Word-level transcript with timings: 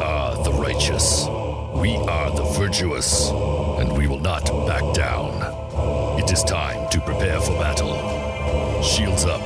are 0.00 0.42
the 0.42 0.52
righteous. 0.52 1.26
We 1.74 1.96
are 1.96 2.30
the 2.30 2.44
virtuous. 2.58 3.30
And 3.30 3.96
we 3.96 4.06
will 4.06 4.20
not 4.20 4.44
back 4.66 4.94
down. 4.94 6.18
It 6.18 6.30
is 6.30 6.42
time 6.42 6.88
to 6.90 7.00
prepare 7.00 7.40
for 7.40 7.52
battle. 7.58 7.94
Shields 8.82 9.24
up. 9.24 9.42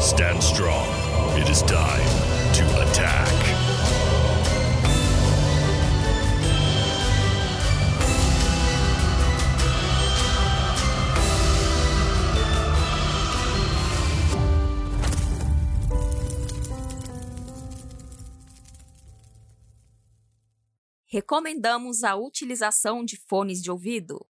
Stand 0.00 0.42
strong. 0.42 0.86
It 1.38 1.48
is 1.48 1.62
time 1.62 2.54
to 2.54 2.90
attack. 2.90 3.53
Recomendamos 21.14 22.02
a 22.02 22.16
utilização 22.16 23.04
de 23.04 23.16
fones 23.16 23.62
de 23.62 23.70
ouvido. 23.70 24.26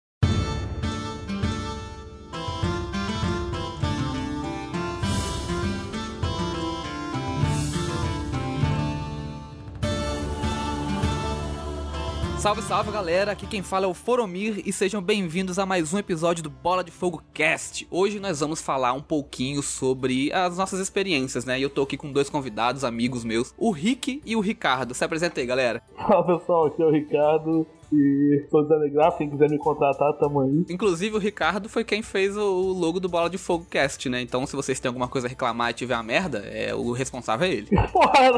Salve, 12.40 12.62
salve 12.62 12.90
galera, 12.90 13.34
aqui 13.34 13.46
quem 13.46 13.62
fala 13.62 13.86
é 13.86 13.88
o 13.90 13.94
Foromir 13.94 14.64
e 14.66 14.72
sejam 14.72 15.02
bem-vindos 15.02 15.60
a 15.60 15.66
mais 15.66 15.94
um 15.94 15.98
episódio 15.98 16.42
do 16.42 16.50
Bola 16.50 16.86
de 16.86 16.90
Fogo 16.90 17.22
Cast. 17.34 17.86
Hoje 17.92 18.18
nós 18.18 18.40
vamos 18.40 18.62
falar 18.62 18.94
um 18.94 19.02
pouquinho 19.02 19.62
sobre 19.62 20.32
as 20.32 20.58
nossas 20.58 20.80
experiências, 20.80 21.44
né? 21.44 21.60
E 21.60 21.64
eu 21.64 21.70
tô 21.70 21.82
aqui 21.82 21.98
com 21.98 22.10
dois 22.10 22.30
convidados, 22.30 22.86
amigos 22.86 23.26
meus, 23.26 23.54
o 23.58 23.72
Rick 23.72 24.22
e 24.26 24.38
o 24.38 24.40
Ricardo. 24.40 24.94
Se 24.94 25.04
apresenta 25.04 25.42
aí, 25.42 25.46
galera. 25.46 25.84
Fala 25.98 26.40
pessoal, 26.40 26.68
aqui 26.68 26.82
é 26.82 26.86
o 26.86 26.92
Ricardo 26.92 27.68
e 27.92 28.46
sou 28.50 28.62
designer 28.64 28.92
gráfico, 28.92 29.18
quem 29.18 29.30
quiser 29.30 29.50
me 29.50 29.58
contratar, 29.58 30.14
tamo 30.14 30.42
aí. 30.42 30.66
Inclusive 30.70 31.16
o 31.16 31.20
Ricardo 31.20 31.68
foi 31.68 31.84
quem 31.84 32.02
fez 32.02 32.38
o 32.38 32.74
logo 32.74 33.00
do 33.00 33.10
Bola 33.10 33.30
de 33.30 33.38
Fogo 33.38 33.66
Cast, 33.66 34.08
né? 34.10 34.22
Então 34.22 34.46
se 34.46 34.56
vocês 34.56 34.80
têm 34.80 34.90
alguma 34.90 35.08
coisa 35.08 35.28
a 35.28 35.30
reclamar 35.30 35.72
e 35.72 35.74
tiver 35.74 35.96
uma 35.96 36.04
merda, 36.04 36.40
é, 36.40 36.74
o 36.76 36.92
responsável 36.92 37.48
é 37.48 37.52
ele. 37.52 37.68
Porra? 37.92 38.30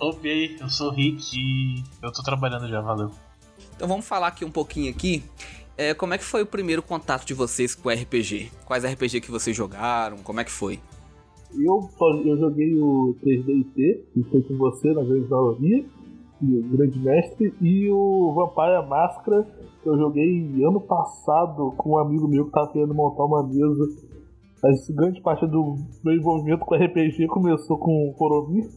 Opa, 0.00 0.28
eu 0.60 0.68
sou 0.68 0.88
o 0.88 0.94
Rick 0.94 1.36
e 1.36 1.84
eu 2.02 2.12
tô 2.12 2.22
trabalhando 2.22 2.68
já, 2.68 2.80
valeu. 2.80 3.10
Então 3.76 3.86
vamos 3.86 4.06
falar 4.06 4.28
aqui 4.28 4.44
um 4.44 4.50
pouquinho 4.50 4.90
aqui. 4.90 5.22
É, 5.76 5.94
como 5.94 6.12
é 6.12 6.18
que 6.18 6.24
foi 6.24 6.42
o 6.42 6.46
primeiro 6.46 6.82
contato 6.82 7.24
de 7.24 7.32
vocês 7.32 7.76
com 7.76 7.88
o 7.88 7.92
RPG? 7.92 8.50
Quais 8.64 8.84
RPG 8.84 9.20
que 9.20 9.30
vocês 9.30 9.56
jogaram? 9.56 10.18
Como 10.18 10.40
é 10.40 10.44
que 10.44 10.50
foi? 10.50 10.80
Eu, 11.54 11.88
eu 12.24 12.36
joguei 12.36 12.74
o 12.74 13.14
3DT, 13.24 14.00
que 14.12 14.22
foi 14.30 14.42
com 14.42 14.56
você 14.56 14.92
na 14.92 15.02
grande 15.02 15.28
maioria, 15.28 15.84
e 16.40 16.56
o 16.56 16.62
grande 16.76 16.98
mestre, 16.98 17.54
e 17.60 17.90
o 17.90 18.32
Vampire 18.32 18.88
Máscara, 18.88 19.46
que 19.82 19.88
eu 19.88 19.96
joguei 19.96 20.64
ano 20.64 20.80
passado 20.80 21.72
com 21.76 21.92
um 21.92 21.98
amigo 21.98 22.28
meu 22.28 22.46
que 22.46 22.52
tava 22.52 22.72
querendo 22.72 22.94
montar 22.94 23.24
uma 23.24 23.42
mesa. 23.42 23.84
Mas 24.62 24.90
grande 24.90 25.20
parte 25.20 25.46
do 25.46 25.76
meu 26.04 26.14
envolvimento 26.14 26.64
com 26.64 26.74
RPG 26.74 27.26
começou 27.28 27.78
com 27.78 28.08
o 28.08 28.14
Coromir, 28.14 28.68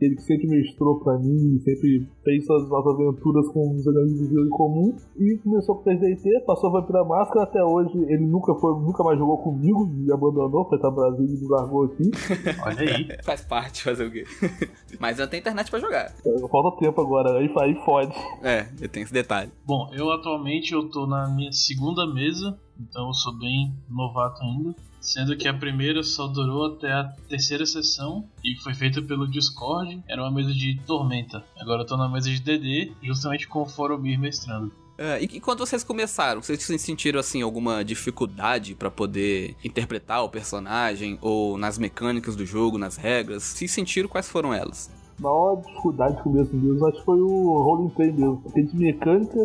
ele 0.00 0.16
que 0.16 0.22
sempre 0.22 0.46
mestrou 0.48 1.00
pra 1.00 1.18
mim, 1.18 1.58
sempre 1.60 2.06
fez 2.22 2.44
suas 2.44 2.68
nossas 2.68 2.94
aventuras 2.94 3.48
com 3.48 3.74
os 3.74 3.86
amigos 3.86 4.32
em 4.32 4.48
comum. 4.50 4.96
E 5.16 5.38
começou 5.38 5.76
com 5.76 5.90
o 5.90 5.92
3DT, 5.92 6.44
passou 6.46 6.72
Vampira 6.72 7.04
Máscara, 7.04 7.44
até 7.44 7.62
hoje 7.62 7.96
ele 8.08 8.26
nunca 8.26 8.54
foi, 8.54 8.72
nunca 8.80 9.02
mais 9.04 9.18
jogou 9.18 9.38
comigo, 9.38 9.86
me 9.86 10.12
abandonou, 10.12 10.68
foi 10.68 10.78
pra 10.78 10.90
Brasil 10.90 11.24
e 11.24 11.40
me 11.40 11.48
largou 11.48 11.84
aqui. 11.84 12.10
Olha 12.64 12.80
aí. 12.80 13.08
Faz 13.22 13.42
parte, 13.42 13.82
fazer 13.82 14.06
o 14.06 14.10
quê? 14.10 14.24
Mas 14.98 15.18
não 15.18 15.26
tem 15.26 15.40
internet 15.40 15.70
pra 15.70 15.78
jogar. 15.78 16.12
Falta 16.50 16.78
tempo 16.78 17.00
agora, 17.00 17.38
aí, 17.38 17.52
aí 17.60 17.74
fode. 17.84 18.14
É, 18.42 18.64
tem 18.88 19.02
esse 19.02 19.12
detalhe. 19.12 19.50
Bom, 19.66 19.90
eu 19.92 20.10
atualmente 20.10 20.72
eu 20.72 20.88
tô 20.88 21.06
na 21.06 21.28
minha 21.28 21.52
segunda 21.52 22.06
mesa, 22.12 22.58
então 22.78 23.06
eu 23.08 23.14
sou 23.14 23.36
bem 23.38 23.72
novato 23.88 24.42
ainda. 24.42 24.74
Sendo 25.04 25.36
que 25.36 25.46
a 25.46 25.52
primeira 25.52 26.02
só 26.02 26.26
durou 26.26 26.64
até 26.64 26.90
a 26.90 27.04
terceira 27.28 27.66
sessão 27.66 28.26
e 28.42 28.56
foi 28.62 28.72
feita 28.72 29.02
pelo 29.02 29.30
Discord. 29.30 30.02
Era 30.08 30.22
uma 30.22 30.30
mesa 30.30 30.52
de 30.52 30.80
Tormenta. 30.86 31.44
Agora 31.60 31.82
eu 31.82 31.86
tô 31.86 31.94
na 31.98 32.08
mesa 32.08 32.30
de 32.30 32.40
DD, 32.40 32.90
justamente 33.02 33.46
com 33.46 33.60
o 33.60 33.66
Foromir 33.66 34.18
mestrando. 34.18 34.72
É, 34.96 35.22
e, 35.22 35.24
e 35.24 35.40
quando 35.40 35.58
vocês 35.58 35.84
começaram, 35.84 36.40
vocês 36.40 36.62
sentiram 36.80 37.20
assim 37.20 37.42
alguma 37.42 37.84
dificuldade 37.84 38.74
pra 38.74 38.90
poder 38.90 39.54
interpretar 39.62 40.24
o 40.24 40.28
personagem 40.30 41.18
ou 41.20 41.58
nas 41.58 41.76
mecânicas 41.76 42.34
do 42.34 42.46
jogo, 42.46 42.78
nas 42.78 42.96
regras? 42.96 43.42
Se 43.42 43.68
sentiram, 43.68 44.08
quais 44.08 44.26
foram 44.26 44.54
elas? 44.54 44.90
maior 45.18 45.56
dificuldade 45.56 46.22
com 46.22 46.30
o 46.30 46.32
mesmo 46.32 46.60
mesmo, 46.60 46.86
acho 46.86 46.98
que 46.98 47.04
foi 47.04 47.20
o 47.20 47.62
roleplay 47.62 48.12
mesmo. 48.12 48.38
Porque 48.38 48.62
de 48.62 48.76
mecânica 48.76 49.38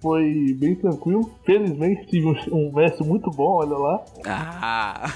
foi 0.00 0.54
bem 0.58 0.74
tranquilo. 0.74 1.30
Felizmente 1.44 2.06
tive 2.06 2.26
um, 2.26 2.36
um 2.52 2.72
mestre 2.72 3.06
muito 3.06 3.30
bom, 3.30 3.56
olha 3.56 3.76
lá. 3.76 4.04
Ah! 4.24 5.06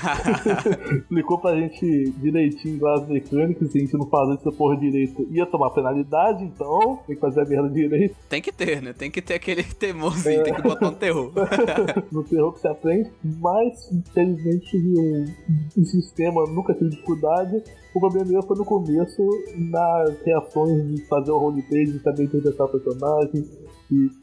Explicou 0.98 1.38
pra 1.38 1.56
gente 1.56 2.10
direitinho 2.18 2.82
lá 2.82 2.94
as 2.94 3.08
mecânicas, 3.08 3.70
se 3.70 3.78
a 3.78 3.80
gente 3.80 3.96
não 3.96 4.06
fazer 4.06 4.34
essa 4.34 4.52
porra 4.52 4.76
direito 4.76 5.26
ia 5.30 5.46
tomar 5.46 5.70
penalidade, 5.70 6.44
então 6.44 7.00
tem 7.06 7.14
que 7.14 7.20
fazer 7.20 7.42
a 7.42 7.44
merda 7.44 7.68
direito. 7.68 8.16
tem 8.28 8.42
que 8.42 8.52
ter, 8.52 8.82
né? 8.82 8.92
Tem 8.92 9.10
que 9.10 9.22
ter 9.22 9.34
aquele 9.34 9.62
teimosinho, 9.62 10.40
é. 10.40 10.42
tem 10.42 10.54
que 10.54 10.62
botar 10.62 10.88
um 10.88 10.94
terror. 10.94 11.32
no 12.10 12.24
terror 12.24 12.52
que 12.52 12.60
se 12.60 12.68
aprende, 12.68 13.10
mas 13.22 13.90
infelizmente 13.92 14.70
tive 14.70 14.98
um, 14.98 15.26
um 15.78 15.84
sistema, 15.84 16.44
nunca 16.46 16.74
tive 16.74 16.90
dificuldade. 16.90 17.62
O 17.94 18.00
problema 18.00 18.30
meu 18.30 18.42
foi 18.42 18.56
no 18.56 18.64
começo, 18.64 19.22
nas 19.56 20.18
reações 20.24 20.88
de 20.88 21.06
fazer 21.06 21.30
o 21.30 21.38
roleplay, 21.38 21.84
de 21.84 21.98
saber 22.00 22.24
interpretar 22.24 22.66
o 22.66 22.70
personagem, 22.70 23.44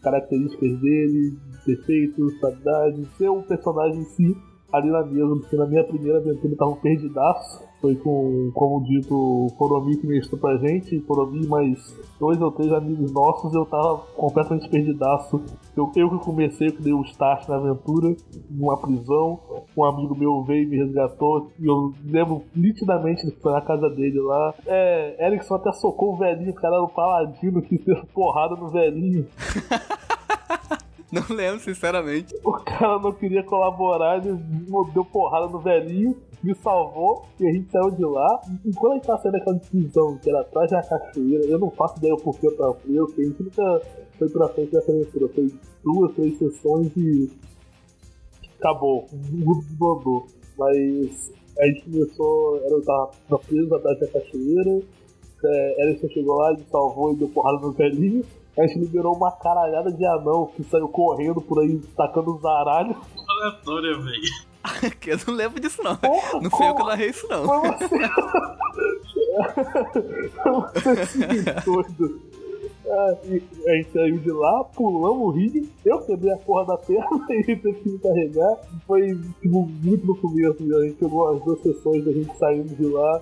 características 0.01 0.79
dele, 0.79 1.37
defeitos, 1.65 2.39
qualidades, 2.39 3.07
ser 3.17 3.29
o 3.29 3.43
personagem 3.43 4.01
em 4.01 4.05
si 4.05 4.37
ali 4.71 4.89
na 4.89 5.03
mesa, 5.05 5.35
porque 5.35 5.55
na 5.55 5.65
minha 5.65 5.83
primeira 5.83 6.19
aventura 6.19 6.53
eu 6.53 6.57
tava 6.57 6.71
um 6.71 6.81
perdidaço. 6.81 7.68
Foi 7.81 7.95
com, 7.95 8.51
como 8.53 8.83
dito, 8.83 9.15
o 9.15 9.49
Foromi 9.57 9.95
que 9.97 10.37
pra 10.37 10.57
gente, 10.57 10.99
Foromi 11.01 11.47
mais 11.47 11.97
dois 12.19 12.39
ou 12.41 12.51
três 12.51 12.71
amigos 12.73 13.11
nossos, 13.11 13.53
eu 13.53 13.65
tava 13.65 13.99
completamente 14.17 14.69
perdidaço. 14.69 15.41
Eu, 15.75 15.89
eu 15.95 16.09
que 16.09 16.25
comecei, 16.25 16.67
eu 16.67 16.73
que 16.73 16.81
dei 16.81 16.93
o 16.93 17.01
start 17.03 17.47
na 17.47 17.55
aventura, 17.55 18.15
numa 18.49 18.77
prisão, 18.77 19.39
um 19.77 19.85
amigo 19.85 20.15
meu 20.15 20.43
veio 20.43 20.63
e 20.63 20.67
me 20.67 20.77
resgatou, 20.77 21.49
e 21.57 21.65
eu 21.65 21.93
lembro 22.05 22.43
nitidamente 22.53 23.25
que 23.25 23.41
foi 23.41 23.53
na 23.53 23.61
casa 23.61 23.89
dele 23.89 24.19
lá. 24.19 24.53
É, 24.65 25.27
Erickson 25.27 25.55
até 25.55 25.71
socou 25.71 26.13
o 26.13 26.17
velhinho, 26.17 26.51
o 26.51 26.55
cara 26.55 26.75
era 26.75 26.83
o 26.83 26.89
paladino 26.89 27.61
que 27.61 27.77
fez 27.77 27.99
porrada 28.13 28.55
no 28.55 28.69
velhinho. 28.69 29.25
Não 31.11 31.23
lembro, 31.35 31.59
sinceramente. 31.59 32.35
O 32.43 32.51
cara 32.51 32.99
não 32.99 33.11
queria 33.11 33.43
colaborar, 33.43 34.17
ele 34.17 34.39
deu 34.93 35.03
porrada 35.03 35.47
no 35.47 35.59
velhinho, 35.59 36.15
me 36.43 36.55
salvou 36.55 37.25
e 37.39 37.47
a 37.47 37.51
gente 37.51 37.71
saiu 37.71 37.91
de 37.91 38.05
lá. 38.05 38.41
E 38.65 38.73
quando 38.73 38.93
a 38.93 38.95
gente 38.95 39.07
tava 39.07 39.21
saindo 39.21 39.37
daquela 39.37 39.59
prisão 39.59 40.17
que 40.17 40.29
era 40.29 40.41
atrás 40.41 40.71
da 40.71 40.81
cachoeira, 40.81 41.45
eu 41.45 41.59
não 41.59 41.69
faço 41.71 41.97
ideia 41.97 42.13
o 42.13 42.21
porquê 42.21 42.47
eu 42.47 42.57
tava 42.57 42.73
preso, 42.73 43.13
a 43.17 43.21
gente 43.21 43.43
nunca 43.43 43.81
foi 44.17 44.29
pra 44.29 44.49
frente 44.49 44.71
dessa 44.71 44.91
aventura. 44.91 45.27
Foi 45.29 45.53
duas, 45.83 46.13
três 46.15 46.37
sessões 46.37 46.91
e. 46.95 47.29
acabou. 48.59 49.05
O 49.11 49.45
grupo 49.45 49.61
desbandou. 49.61 50.27
Mas 50.57 51.31
a 51.57 51.65
gente 51.65 51.83
começou, 51.83 52.57
eu 52.57 52.83
tava 52.83 53.11
preso 53.47 53.75
atrás 53.75 53.99
da 53.99 54.07
cachoeira. 54.07 54.81
É, 55.41 55.83
Ellison 55.83 56.09
chegou 56.09 56.35
lá, 56.35 56.51
me 56.51 56.65
salvou 56.69 57.13
e 57.13 57.15
deu 57.15 57.29
porrada 57.29 57.59
no 57.59 57.71
velhinho. 57.71 58.25
A 58.57 58.67
gente 58.67 58.79
liberou 58.79 59.15
uma 59.15 59.31
caralhada 59.31 59.89
de 59.91 60.05
anão 60.05 60.47
que 60.47 60.63
saiu 60.63 60.89
correndo 60.89 61.39
por 61.39 61.61
aí, 61.61 61.79
tacando 61.95 62.35
os 62.35 62.41
zaralhos. 62.41 62.97
Aleatória, 63.27 63.97
velho. 63.97 64.48
eu 65.07 65.17
não 65.27 65.33
lembro 65.33 65.59
disso, 65.59 65.81
não. 65.83 65.95
Porra, 65.95 66.41
não 66.41 66.49
fui 66.49 66.67
eu 66.67 66.75
que 66.75 66.83
narrei 66.83 67.09
isso, 67.09 67.27
não. 67.27 67.45
Foi 67.45 67.71
você. 67.71 67.95
doido. 71.65 72.29
A 72.89 73.15
gente 73.75 73.91
saiu 73.93 74.17
de 74.17 74.31
lá, 74.31 74.63
pulamos 74.63 75.21
o 75.21 75.29
rio, 75.29 75.67
eu 75.85 76.01
quebrei 76.01 76.33
a 76.33 76.37
porra 76.37 76.65
da 76.65 76.77
perna 76.77 77.23
e 77.29 77.43
teve 77.43 77.73
que 77.73 77.89
me 77.89 77.99
carregar. 77.99 78.57
Foi 78.87 79.15
tipo, 79.41 79.69
muito 79.83 80.07
no 80.07 80.15
começo, 80.15 80.57
a 80.75 80.83
gente 80.83 80.95
pegou 80.95 81.27
as 81.27 81.43
duas 81.43 81.61
sessões 81.61 82.03
da 82.03 82.11
gente 82.11 82.35
saindo 82.37 82.75
de 82.75 82.85
lá, 82.87 83.21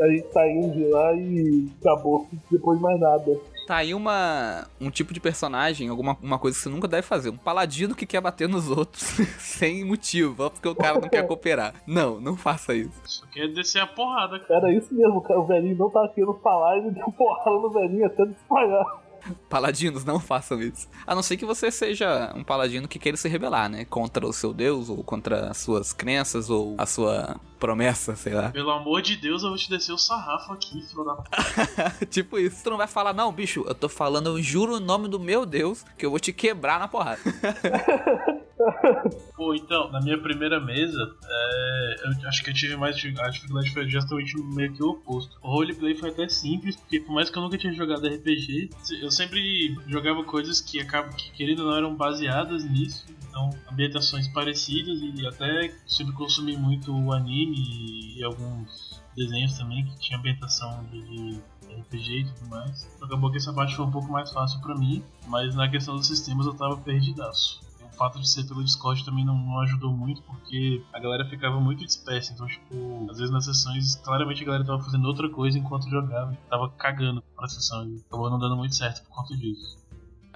a 0.00 0.08
gente 0.08 0.32
saindo 0.32 0.72
de 0.72 0.86
lá 0.86 1.12
e 1.14 1.68
acabou, 1.80 2.28
depois 2.48 2.80
mais 2.80 3.00
nada. 3.00 3.40
Tá 3.68 3.76
aí 3.76 3.92
uma, 3.92 4.66
um 4.80 4.90
tipo 4.90 5.12
de 5.12 5.20
personagem, 5.20 5.90
alguma 5.90 6.16
uma 6.22 6.38
coisa 6.38 6.56
que 6.56 6.62
você 6.62 6.70
nunca 6.70 6.88
deve 6.88 7.02
fazer. 7.02 7.28
Um 7.28 7.36
paladino 7.36 7.94
que 7.94 8.06
quer 8.06 8.18
bater 8.18 8.48
nos 8.48 8.70
outros 8.70 9.02
sem 9.38 9.84
motivo, 9.84 10.48
porque 10.48 10.68
o 10.68 10.74
cara 10.74 10.98
não 10.98 11.06
quer 11.06 11.22
cooperar. 11.28 11.74
Não, 11.86 12.18
não 12.18 12.34
faça 12.34 12.74
isso. 12.74 12.98
Só 13.04 13.26
quer 13.26 13.46
descer 13.48 13.82
a 13.82 13.86
porrada, 13.86 14.40
cara. 14.40 14.68
Era 14.68 14.72
isso 14.72 14.94
mesmo, 14.94 15.20
cara. 15.20 15.38
O 15.38 15.46
velhinho 15.46 15.76
não 15.76 15.90
tava 15.90 16.08
querendo 16.08 16.32
falar 16.42 16.76
e 16.76 16.80
ele 16.80 16.92
deu 16.92 17.12
porrada 17.12 17.50
no 17.50 17.70
velhinho 17.70 18.06
até 18.06 18.24
desmaiar. 18.24 19.02
Paladinos, 19.48 20.04
não 20.04 20.20
façam 20.20 20.60
isso. 20.60 20.88
A 21.06 21.14
não 21.14 21.22
ser 21.22 21.36
que 21.36 21.44
você 21.44 21.70
seja 21.70 22.32
um 22.34 22.44
paladino 22.44 22.88
que 22.88 22.98
queira 22.98 23.16
se 23.16 23.28
rebelar, 23.28 23.68
né? 23.68 23.84
Contra 23.84 24.26
o 24.26 24.32
seu 24.32 24.52
deus, 24.52 24.88
ou 24.88 25.02
contra 25.02 25.50
as 25.50 25.58
suas 25.58 25.92
crenças, 25.92 26.50
ou 26.50 26.74
a 26.78 26.86
sua 26.86 27.40
promessa, 27.58 28.14
sei 28.16 28.34
lá. 28.34 28.50
Pelo 28.50 28.70
amor 28.70 29.02
de 29.02 29.16
Deus, 29.16 29.42
eu 29.42 29.48
vou 29.48 29.58
te 29.58 29.68
descer 29.68 29.92
o 29.92 29.98
sarrafo 29.98 30.52
aqui, 30.52 30.80
filho 30.82 31.04
da 31.04 31.14
puta. 31.14 32.06
tipo 32.10 32.38
isso. 32.38 32.62
Tu 32.62 32.70
não 32.70 32.76
vai 32.76 32.86
falar, 32.86 33.12
não, 33.12 33.32
bicho, 33.32 33.64
eu 33.66 33.74
tô 33.74 33.88
falando, 33.88 34.28
eu 34.28 34.42
juro 34.42 34.76
o 34.76 34.80
nome 34.80 35.08
do 35.08 35.18
meu 35.18 35.44
deus, 35.44 35.84
que 35.96 36.06
eu 36.06 36.10
vou 36.10 36.20
te 36.20 36.32
quebrar 36.32 36.78
na 36.78 36.88
porrada. 36.88 37.20
Pô, 39.36 39.54
então, 39.54 39.90
na 39.90 40.00
minha 40.00 40.18
primeira 40.18 40.60
mesa, 40.60 40.98
é, 41.24 41.96
eu 42.04 42.28
acho 42.28 42.42
que 42.42 42.50
eu 42.50 42.54
tive 42.54 42.76
mais. 42.76 42.96
A 42.96 43.28
dificuldade 43.28 43.70
foi 43.70 43.88
justamente 43.88 44.36
meio 44.54 44.72
que 44.72 44.82
o 44.82 44.90
oposto. 44.90 45.38
O 45.42 45.48
roleplay 45.48 45.94
foi 45.94 46.10
até 46.10 46.28
simples, 46.28 46.76
porque 46.76 47.00
por 47.00 47.12
mais 47.12 47.30
que 47.30 47.38
eu 47.38 47.42
nunca 47.42 47.56
tinha 47.56 47.72
jogado 47.72 48.06
RPG, 48.06 48.70
eu 49.00 49.10
sempre 49.10 49.76
jogava 49.86 50.24
coisas 50.24 50.60
que 50.60 50.80
acabam 50.80 51.12
que 51.14 51.30
querendo 51.32 51.60
ou 51.60 51.70
não 51.70 51.76
eram 51.76 51.94
baseadas 51.94 52.64
nisso. 52.64 53.06
Então, 53.28 53.50
ambientações 53.70 54.26
parecidas 54.28 54.98
e 55.00 55.26
até 55.26 55.72
sempre 55.86 56.14
consumi 56.14 56.56
muito 56.56 56.92
o 56.92 57.12
anime 57.12 58.16
e 58.16 58.24
alguns 58.24 59.00
desenhos 59.16 59.56
também 59.56 59.84
que 59.84 59.98
tinha 60.00 60.18
ambientação 60.18 60.84
de, 60.90 61.40
RPG 61.80 62.20
e 62.20 62.24
tudo 62.24 62.48
mais. 62.48 62.88
Acabou 63.00 63.30
que 63.30 63.36
essa 63.36 63.52
parte 63.52 63.76
foi 63.76 63.84
um 63.84 63.90
pouco 63.90 64.10
mais 64.10 64.32
fácil 64.32 64.60
para 64.60 64.74
mim, 64.74 65.04
mas 65.26 65.54
na 65.54 65.68
questão 65.68 65.96
dos 65.96 66.08
sistemas 66.08 66.46
eu 66.46 66.54
tava 66.54 66.76
perdidaço 66.78 67.67
fato 67.96 68.20
de 68.20 68.28
ser 68.28 68.44
pelo 68.46 68.62
Discord 68.64 69.04
também 69.04 69.24
não, 69.24 69.36
não, 69.36 69.60
ajudou 69.60 69.90
muito, 69.92 70.22
porque 70.22 70.82
a 70.92 70.98
galera 70.98 71.24
ficava 71.28 71.60
muito 71.60 71.84
dispersa. 71.84 72.32
Então, 72.32 72.46
tipo, 72.46 73.06
às 73.10 73.18
vezes 73.18 73.32
nas 73.32 73.44
sessões, 73.44 73.96
claramente 73.96 74.42
a 74.42 74.46
galera 74.46 74.64
tava 74.64 74.82
fazendo 74.82 75.06
outra 75.06 75.28
coisa 75.30 75.58
enquanto 75.58 75.88
jogava. 75.88 76.36
Tava 76.50 76.68
cagando 76.70 77.22
pra 77.36 77.48
sessão 77.48 77.88
e 77.88 78.02
acabou 78.06 78.30
não 78.30 78.38
dando 78.38 78.56
muito 78.56 78.74
certo 78.74 79.02
por 79.06 79.14
conta 79.14 79.36
disso. 79.36 79.77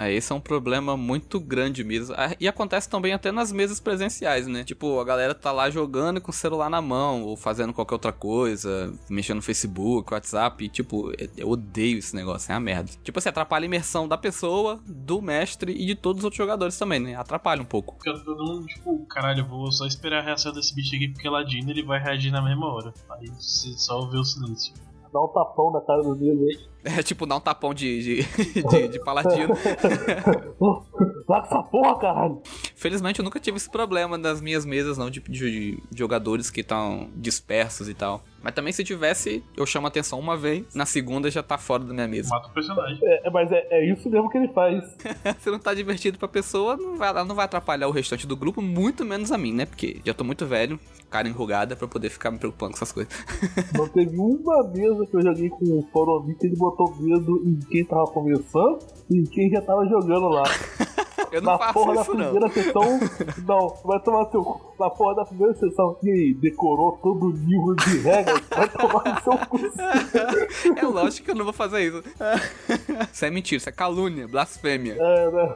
É, 0.02 0.12
esse 0.12 0.32
é 0.32 0.34
um 0.34 0.40
problema 0.40 0.96
muito 0.96 1.38
grande 1.38 1.84
mesmo. 1.84 2.14
Ah, 2.18 2.34
e 2.40 2.48
acontece 2.48 2.88
também 2.88 3.12
até 3.12 3.30
nas 3.30 3.52
mesas 3.52 3.78
presenciais, 3.78 4.46
né? 4.46 4.64
Tipo, 4.64 4.98
a 4.98 5.04
galera 5.04 5.34
tá 5.34 5.52
lá 5.52 5.70
jogando 5.70 6.20
com 6.20 6.30
o 6.30 6.34
celular 6.34 6.68
na 6.68 6.82
mão, 6.82 7.22
ou 7.22 7.36
fazendo 7.36 7.72
qualquer 7.72 7.94
outra 7.94 8.12
coisa, 8.12 8.92
mexendo 9.08 9.36
no 9.36 9.42
Facebook, 9.42 10.12
WhatsApp, 10.12 10.64
e, 10.64 10.68
tipo, 10.68 11.12
eu 11.36 11.48
odeio 11.48 11.98
esse 11.98 12.14
negócio, 12.14 12.50
é 12.50 12.54
uma 12.54 12.60
merda. 12.60 12.90
Tipo, 13.02 13.20
você 13.20 13.28
assim, 13.28 13.32
atrapalha 13.32 13.64
a 13.64 13.66
imersão 13.66 14.08
da 14.08 14.18
pessoa, 14.18 14.80
do 14.86 15.22
mestre 15.22 15.72
e 15.72 15.86
de 15.86 15.94
todos 15.94 16.20
os 16.20 16.24
outros 16.24 16.38
jogadores 16.38 16.76
também, 16.76 16.98
né? 16.98 17.14
Atrapalha 17.14 17.62
um 17.62 17.66
pouco. 17.66 17.96
Fica 18.02 18.18
todo 18.24 18.44
mundo, 18.44 18.66
tipo, 18.66 19.06
caralho, 19.06 19.40
eu 19.40 19.48
vou 19.48 19.70
só 19.70 19.86
esperar 19.86 20.20
a 20.20 20.22
reação 20.24 20.52
desse 20.52 20.74
bicho 20.74 20.96
aqui, 20.96 21.08
porque 21.08 21.28
ladino 21.28 21.70
ele 21.70 21.84
vai 21.84 22.00
reagir 22.00 22.32
na 22.32 22.42
mesma 22.42 22.66
hora. 22.66 22.92
Aí 23.10 23.28
você 23.28 23.72
só 23.78 24.00
ouve 24.00 24.16
o 24.18 24.24
silêncio. 24.24 24.74
Dá 25.12 25.22
um 25.22 25.28
tapão 25.28 25.70
na 25.70 25.80
cara 25.82 26.02
do 26.02 26.14
Nilo 26.14 26.46
aí. 26.46 26.71
É 26.84 27.02
tipo 27.02 27.26
dar 27.26 27.36
um 27.36 27.40
tapão 27.40 27.72
de, 27.72 28.02
de, 28.02 28.62
de, 28.68 28.88
de 28.88 29.04
paladino. 29.04 29.54
Larga 31.28 31.46
essa 31.46 31.62
porra, 31.62 31.98
caralho! 31.98 32.42
Felizmente 32.74 33.20
eu 33.20 33.24
nunca 33.24 33.38
tive 33.38 33.56
esse 33.56 33.70
problema 33.70 34.18
nas 34.18 34.40
minhas 34.40 34.64
mesas, 34.64 34.98
não, 34.98 35.08
de, 35.08 35.20
de, 35.20 35.76
de 35.90 35.98
jogadores 35.98 36.50
que 36.50 36.60
estão 36.60 37.08
dispersos 37.16 37.88
e 37.88 37.94
tal. 37.94 38.22
Mas 38.42 38.54
também 38.54 38.72
se 38.72 38.82
tivesse, 38.82 39.42
eu 39.56 39.64
chamo 39.64 39.86
a 39.86 39.88
atenção 39.88 40.18
uma 40.18 40.36
vez, 40.36 40.74
na 40.74 40.84
segunda 40.84 41.30
já 41.30 41.42
tá 41.42 41.56
fora 41.56 41.84
da 41.84 41.94
minha 41.94 42.08
mesa. 42.08 42.30
Mata 42.30 42.48
o 42.48 42.52
personagem. 42.52 42.98
É, 43.02 43.30
mas 43.30 43.52
é, 43.52 43.66
é 43.70 43.92
isso 43.92 44.10
mesmo 44.10 44.28
que 44.28 44.36
ele 44.36 44.48
faz. 44.48 44.84
se 45.38 45.50
não 45.50 45.60
tá 45.60 45.72
divertido 45.72 46.18
pra 46.18 46.26
pessoa, 46.26 46.76
não 46.76 46.96
vai, 46.96 47.08
ela 47.10 47.24
não 47.24 47.36
vai 47.36 47.44
atrapalhar 47.44 47.86
o 47.86 47.92
restante 47.92 48.26
do 48.26 48.36
grupo, 48.36 48.60
muito 48.60 49.04
menos 49.04 49.30
a 49.30 49.38
mim, 49.38 49.52
né? 49.52 49.64
Porque 49.64 50.00
já 50.04 50.12
tô 50.12 50.24
muito 50.24 50.44
velho, 50.44 50.78
cara 51.08 51.28
enrugada, 51.28 51.76
pra 51.76 51.86
poder 51.86 52.10
ficar 52.10 52.32
me 52.32 52.38
preocupando 52.38 52.72
com 52.72 52.78
essas 52.78 52.90
coisas. 52.90 53.12
não 53.74 53.88
teve 53.88 54.16
uma 54.16 54.64
mesa 54.68 55.06
que 55.06 55.16
eu 55.16 55.22
joguei 55.22 55.48
com 55.48 55.78
o 55.78 55.88
Foromi 55.92 56.34
que 56.34 56.46
ele 56.46 56.56
botou 56.56 56.71
medo 57.00 57.42
em 57.44 57.58
quem 57.70 57.84
tava 57.84 58.06
começando 58.06 58.78
e 59.10 59.18
em 59.18 59.24
quem 59.24 59.50
já 59.50 59.60
tava 59.60 59.86
jogando 59.86 60.28
lá. 60.28 60.44
Eu 61.32 61.42
não 61.42 61.52
na 61.52 61.58
faço 61.58 61.72
porra 61.72 61.94
isso, 61.94 62.00
da 62.00 62.04
primeira 62.04 62.40
não. 62.40 62.50
sessão, 62.50 63.00
não, 63.46 63.68
vai 63.84 64.00
tomar 64.00 64.26
seu 64.30 64.44
cu. 64.44 64.74
Na 64.78 64.90
porra 64.90 65.14
da 65.16 65.24
primeira 65.24 65.54
sessão, 65.54 65.94
que 65.94 66.34
decorou 66.40 66.92
todo 67.02 67.26
o 67.26 67.30
livro 67.30 67.74
de 67.76 67.98
regras, 67.98 68.42
vai 68.50 68.68
tomar 68.68 69.04
no 69.04 69.20
seu 69.22 69.38
cu. 69.46 69.58
É 70.76 70.84
lógico 70.84 71.24
que 71.24 71.30
eu 71.30 71.34
não 71.34 71.44
vou 71.44 71.52
fazer 71.52 71.82
isso. 71.82 72.02
Isso 73.12 73.24
é 73.24 73.30
mentira, 73.30 73.58
isso 73.58 73.68
é 73.68 73.72
calúnia, 73.72 74.28
blasfêmia. 74.28 74.96
É, 74.98 75.30
né? 75.30 75.54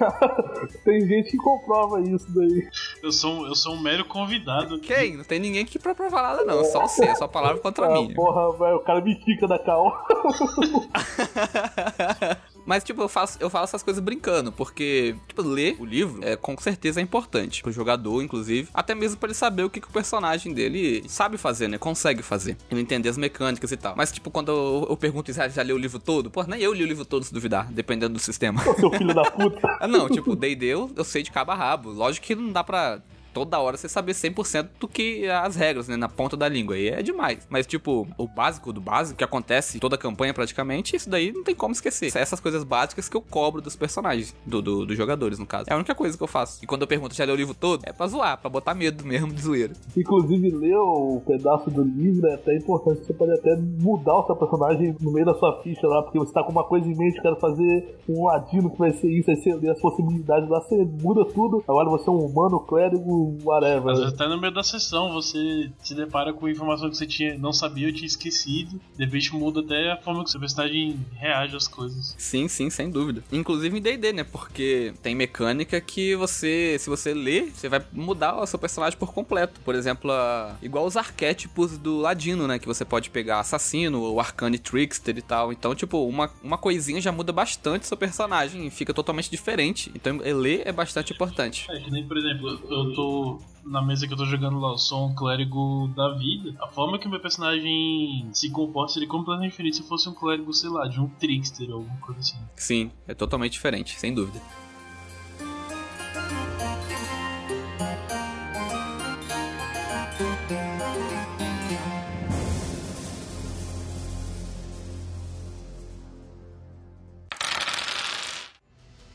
Tem 0.84 1.06
gente 1.06 1.30
que 1.30 1.36
comprova 1.36 2.00
isso 2.00 2.26
daí. 2.34 2.68
Eu 3.02 3.12
sou, 3.12 3.46
eu 3.46 3.54
sou 3.54 3.74
um 3.74 3.80
mero 3.80 4.04
convidado. 4.04 4.80
Quem? 4.80 5.16
Não 5.16 5.24
tem 5.24 5.38
ninguém 5.38 5.62
aqui 5.62 5.78
pra 5.78 5.94
provar 5.94 6.22
nada, 6.22 6.44
não. 6.44 6.64
Só 6.64 6.86
você, 6.86 7.04
é 7.04 7.14
só 7.14 7.28
palavra 7.28 7.60
contra 7.60 7.86
ah, 7.86 7.90
mim. 7.90 8.14
Porra, 8.14 8.56
velho, 8.56 8.76
o 8.76 8.80
cara 8.80 9.00
me 9.00 9.14
quica 9.16 9.46
da 9.46 9.58
cal. 9.58 10.06
Mas, 12.66 12.82
tipo, 12.82 13.00
eu 13.00 13.08
faço, 13.08 13.38
eu 13.40 13.48
falo 13.48 13.64
essas 13.64 13.82
coisas 13.82 14.02
brincando, 14.02 14.50
porque, 14.50 15.14
tipo, 15.28 15.40
ler 15.42 15.76
o 15.78 15.84
livro 15.84 16.18
é 16.22 16.36
com 16.36 16.56
certeza 16.58 17.00
é 17.00 17.02
importante 17.02 17.62
pro 17.62 17.70
jogador, 17.70 18.22
inclusive, 18.22 18.68
até 18.74 18.94
mesmo 18.94 19.16
para 19.18 19.28
ele 19.28 19.34
saber 19.34 19.62
o 19.62 19.70
que, 19.70 19.80
que, 19.80 19.86
o 19.86 19.90
personagem 19.90 20.52
dele 20.52 21.04
sabe 21.08 21.38
fazer, 21.38 21.68
né? 21.68 21.78
Consegue 21.78 22.22
fazer. 22.22 22.56
Ele 22.70 22.80
entender 22.80 23.08
as 23.08 23.16
mecânicas 23.16 23.70
e 23.70 23.76
tal. 23.76 23.94
Mas, 23.96 24.10
tipo, 24.10 24.30
quando 24.30 24.50
eu, 24.50 24.86
eu 24.90 24.96
pergunto 24.96 25.32
se 25.32 25.48
já 25.50 25.62
leu 25.62 25.76
o 25.76 25.78
livro 25.78 25.98
todo, 25.98 26.30
pô, 26.30 26.42
nem 26.42 26.60
eu 26.60 26.72
li 26.72 26.82
o 26.82 26.86
livro 26.86 27.04
todo 27.04 27.24
se 27.24 27.32
duvidar, 27.32 27.70
dependendo 27.72 28.14
do 28.14 28.18
sistema. 28.18 28.60
Seu 28.74 28.90
filho 28.90 29.14
da 29.14 29.30
puta. 29.30 29.78
ah, 29.80 29.86
não, 29.88 30.08
tipo, 30.08 30.34
D&D 30.34 30.66
eu, 30.66 30.90
eu 30.96 31.04
sei 31.04 31.22
de 31.22 31.30
cabo 31.30 31.52
a 31.52 31.54
rabo. 31.54 31.90
Lógico 31.90 32.26
que 32.26 32.34
não 32.34 32.52
dá 32.52 32.64
pra 32.64 33.00
toda 33.36 33.60
hora 33.60 33.76
você 33.76 33.86
saber 33.86 34.12
100% 34.12 34.68
do 34.80 34.88
que 34.88 35.28
as 35.28 35.56
regras, 35.56 35.88
né, 35.88 35.94
na 35.94 36.08
ponta 36.08 36.38
da 36.38 36.48
língua. 36.48 36.78
E 36.78 36.88
é 36.88 37.02
demais. 37.02 37.46
Mas, 37.50 37.66
tipo, 37.66 38.08
o 38.16 38.26
básico 38.26 38.72
do 38.72 38.80
básico, 38.80 39.18
que 39.18 39.24
acontece 39.24 39.78
toda 39.78 39.94
a 39.94 39.98
campanha 39.98 40.32
praticamente, 40.32 40.96
isso 40.96 41.10
daí 41.10 41.32
não 41.32 41.44
tem 41.44 41.54
como 41.54 41.72
esquecer. 41.72 42.10
Essas 42.16 42.40
coisas 42.40 42.64
básicas 42.64 43.10
que 43.10 43.16
eu 43.16 43.20
cobro 43.20 43.60
dos 43.60 43.76
personagens, 43.76 44.34
do, 44.46 44.62
do, 44.62 44.86
dos 44.86 44.96
jogadores, 44.96 45.38
no 45.38 45.44
caso. 45.44 45.66
É 45.68 45.74
a 45.74 45.76
única 45.76 45.94
coisa 45.94 46.16
que 46.16 46.22
eu 46.22 46.26
faço. 46.26 46.64
E 46.64 46.66
quando 46.66 46.80
eu 46.80 46.88
pergunto, 46.88 47.14
já 47.14 47.26
leu 47.26 47.34
o 47.34 47.36
livro 47.36 47.52
todo? 47.52 47.82
É 47.84 47.92
pra 47.92 48.06
zoar, 48.06 48.40
pra 48.40 48.48
botar 48.48 48.72
medo 48.72 49.04
mesmo 49.04 49.30
de 49.30 49.42
zoeira. 49.42 49.74
Inclusive, 49.94 50.50
ler 50.52 50.78
o 50.78 51.20
pedaço 51.26 51.70
do 51.70 51.82
livro 51.82 52.26
é 52.28 52.34
até 52.36 52.56
importante. 52.56 53.04
Você 53.04 53.12
pode 53.12 53.32
até 53.32 53.54
mudar 53.54 54.14
o 54.14 54.26
seu 54.26 54.36
personagem 54.36 54.96
no 54.98 55.12
meio 55.12 55.26
da 55.26 55.34
sua 55.34 55.60
ficha 55.62 55.86
lá, 55.86 56.02
porque 56.02 56.18
você 56.18 56.32
tá 56.32 56.42
com 56.42 56.52
uma 56.52 56.64
coisa 56.64 56.88
em 56.88 56.96
mente, 56.96 57.20
quero 57.20 57.36
fazer 57.36 57.98
um 58.08 58.24
ladino 58.24 58.70
que 58.70 58.78
vai 58.78 58.92
ser 58.94 59.10
isso, 59.10 59.30
aí 59.30 59.36
você 59.36 59.54
lê 59.56 59.68
as 59.68 59.80
possibilidades 59.80 60.48
lá, 60.48 60.58
você 60.62 60.88
muda 61.02 61.22
tudo. 61.26 61.62
Agora 61.68 61.90
você 61.90 62.08
é 62.08 62.12
um 62.12 62.24
humano, 62.24 62.60
clérigo, 62.60 63.25
whatever. 63.42 63.92
Às 63.92 63.98
vezes 63.98 64.14
até 64.14 64.28
no 64.28 64.40
meio 64.40 64.52
da 64.52 64.62
sessão 64.62 65.12
você 65.12 65.70
se 65.82 65.94
depara 65.94 66.32
com 66.32 66.48
informação 66.48 66.90
que 66.90 66.96
você 66.96 67.06
tinha, 67.06 67.36
não 67.38 67.52
sabia 67.52 67.86
ou 67.86 67.92
tinha 67.92 68.06
esquecido. 68.06 68.80
De 68.96 69.04
repente 69.04 69.34
muda 69.34 69.60
até 69.60 69.92
a 69.92 69.96
forma 69.96 70.22
que 70.22 70.28
o 70.28 70.30
seu 70.30 70.40
personagem 70.40 70.98
reage 71.14 71.56
às 71.56 71.68
coisas. 71.68 72.14
Sim, 72.18 72.48
sim, 72.48 72.70
sem 72.70 72.90
dúvida. 72.90 73.22
Inclusive 73.32 73.76
em 73.76 73.80
D&D, 73.80 74.12
né? 74.12 74.24
Porque 74.24 74.94
tem 75.02 75.14
mecânica 75.14 75.80
que 75.80 76.14
você, 76.16 76.76
se 76.78 76.88
você 76.88 77.12
ler, 77.12 77.52
você 77.54 77.68
vai 77.68 77.82
mudar 77.92 78.40
o 78.40 78.46
seu 78.46 78.58
personagem 78.58 78.98
por 78.98 79.12
completo. 79.12 79.60
Por 79.60 79.74
exemplo, 79.74 80.10
a... 80.12 80.56
igual 80.62 80.86
os 80.86 80.96
arquétipos 80.96 81.78
do 81.78 81.98
Ladino, 81.98 82.46
né? 82.46 82.58
Que 82.58 82.66
você 82.66 82.84
pode 82.84 83.10
pegar 83.10 83.40
assassino, 83.40 84.00
ou 84.00 84.20
arcane 84.20 84.58
trickster 84.58 85.16
e 85.16 85.22
tal. 85.22 85.52
Então, 85.52 85.74
tipo, 85.74 86.06
uma, 86.06 86.30
uma 86.42 86.58
coisinha 86.58 87.00
já 87.00 87.12
muda 87.12 87.32
bastante 87.32 87.82
o 87.82 87.86
seu 87.86 87.96
personagem 87.96 88.66
e 88.66 88.70
fica 88.70 88.92
totalmente 88.94 89.30
diferente. 89.30 89.90
Então, 89.94 90.18
ler 90.18 90.62
é 90.64 90.72
bastante 90.72 91.12
importante. 91.12 91.66
É, 91.70 91.80
que 91.80 91.90
nem, 91.90 92.06
por 92.06 92.16
exemplo, 92.16 92.60
eu 92.70 92.94
tô 92.94 93.15
na 93.64 93.82
mesa 93.82 94.06
que 94.06 94.12
eu 94.12 94.16
tô 94.16 94.24
jogando 94.24 94.58
lá, 94.58 94.70
eu 94.70 94.78
sou 94.78 95.08
um 95.08 95.14
clérigo 95.14 95.88
da 95.96 96.10
vida. 96.14 96.54
A 96.60 96.68
forma 96.68 96.98
que 96.98 97.06
o 97.06 97.10
meu 97.10 97.20
personagem 97.20 98.28
se 98.32 98.50
comporta 98.50 98.92
seria 98.92 99.08
completamente 99.08 99.50
diferente 99.50 99.76
se 99.76 99.82
fosse 99.82 100.08
um 100.08 100.14
clérigo, 100.14 100.52
sei 100.52 100.70
lá, 100.70 100.86
de 100.86 101.00
um 101.00 101.08
trickster 101.08 101.68
ou 101.70 101.76
alguma 101.76 101.96
coisa 101.98 102.20
assim. 102.20 102.38
Sim, 102.54 102.90
é 103.06 103.14
totalmente 103.14 103.52
diferente, 103.52 103.98
sem 103.98 104.14
dúvida. 104.14 104.40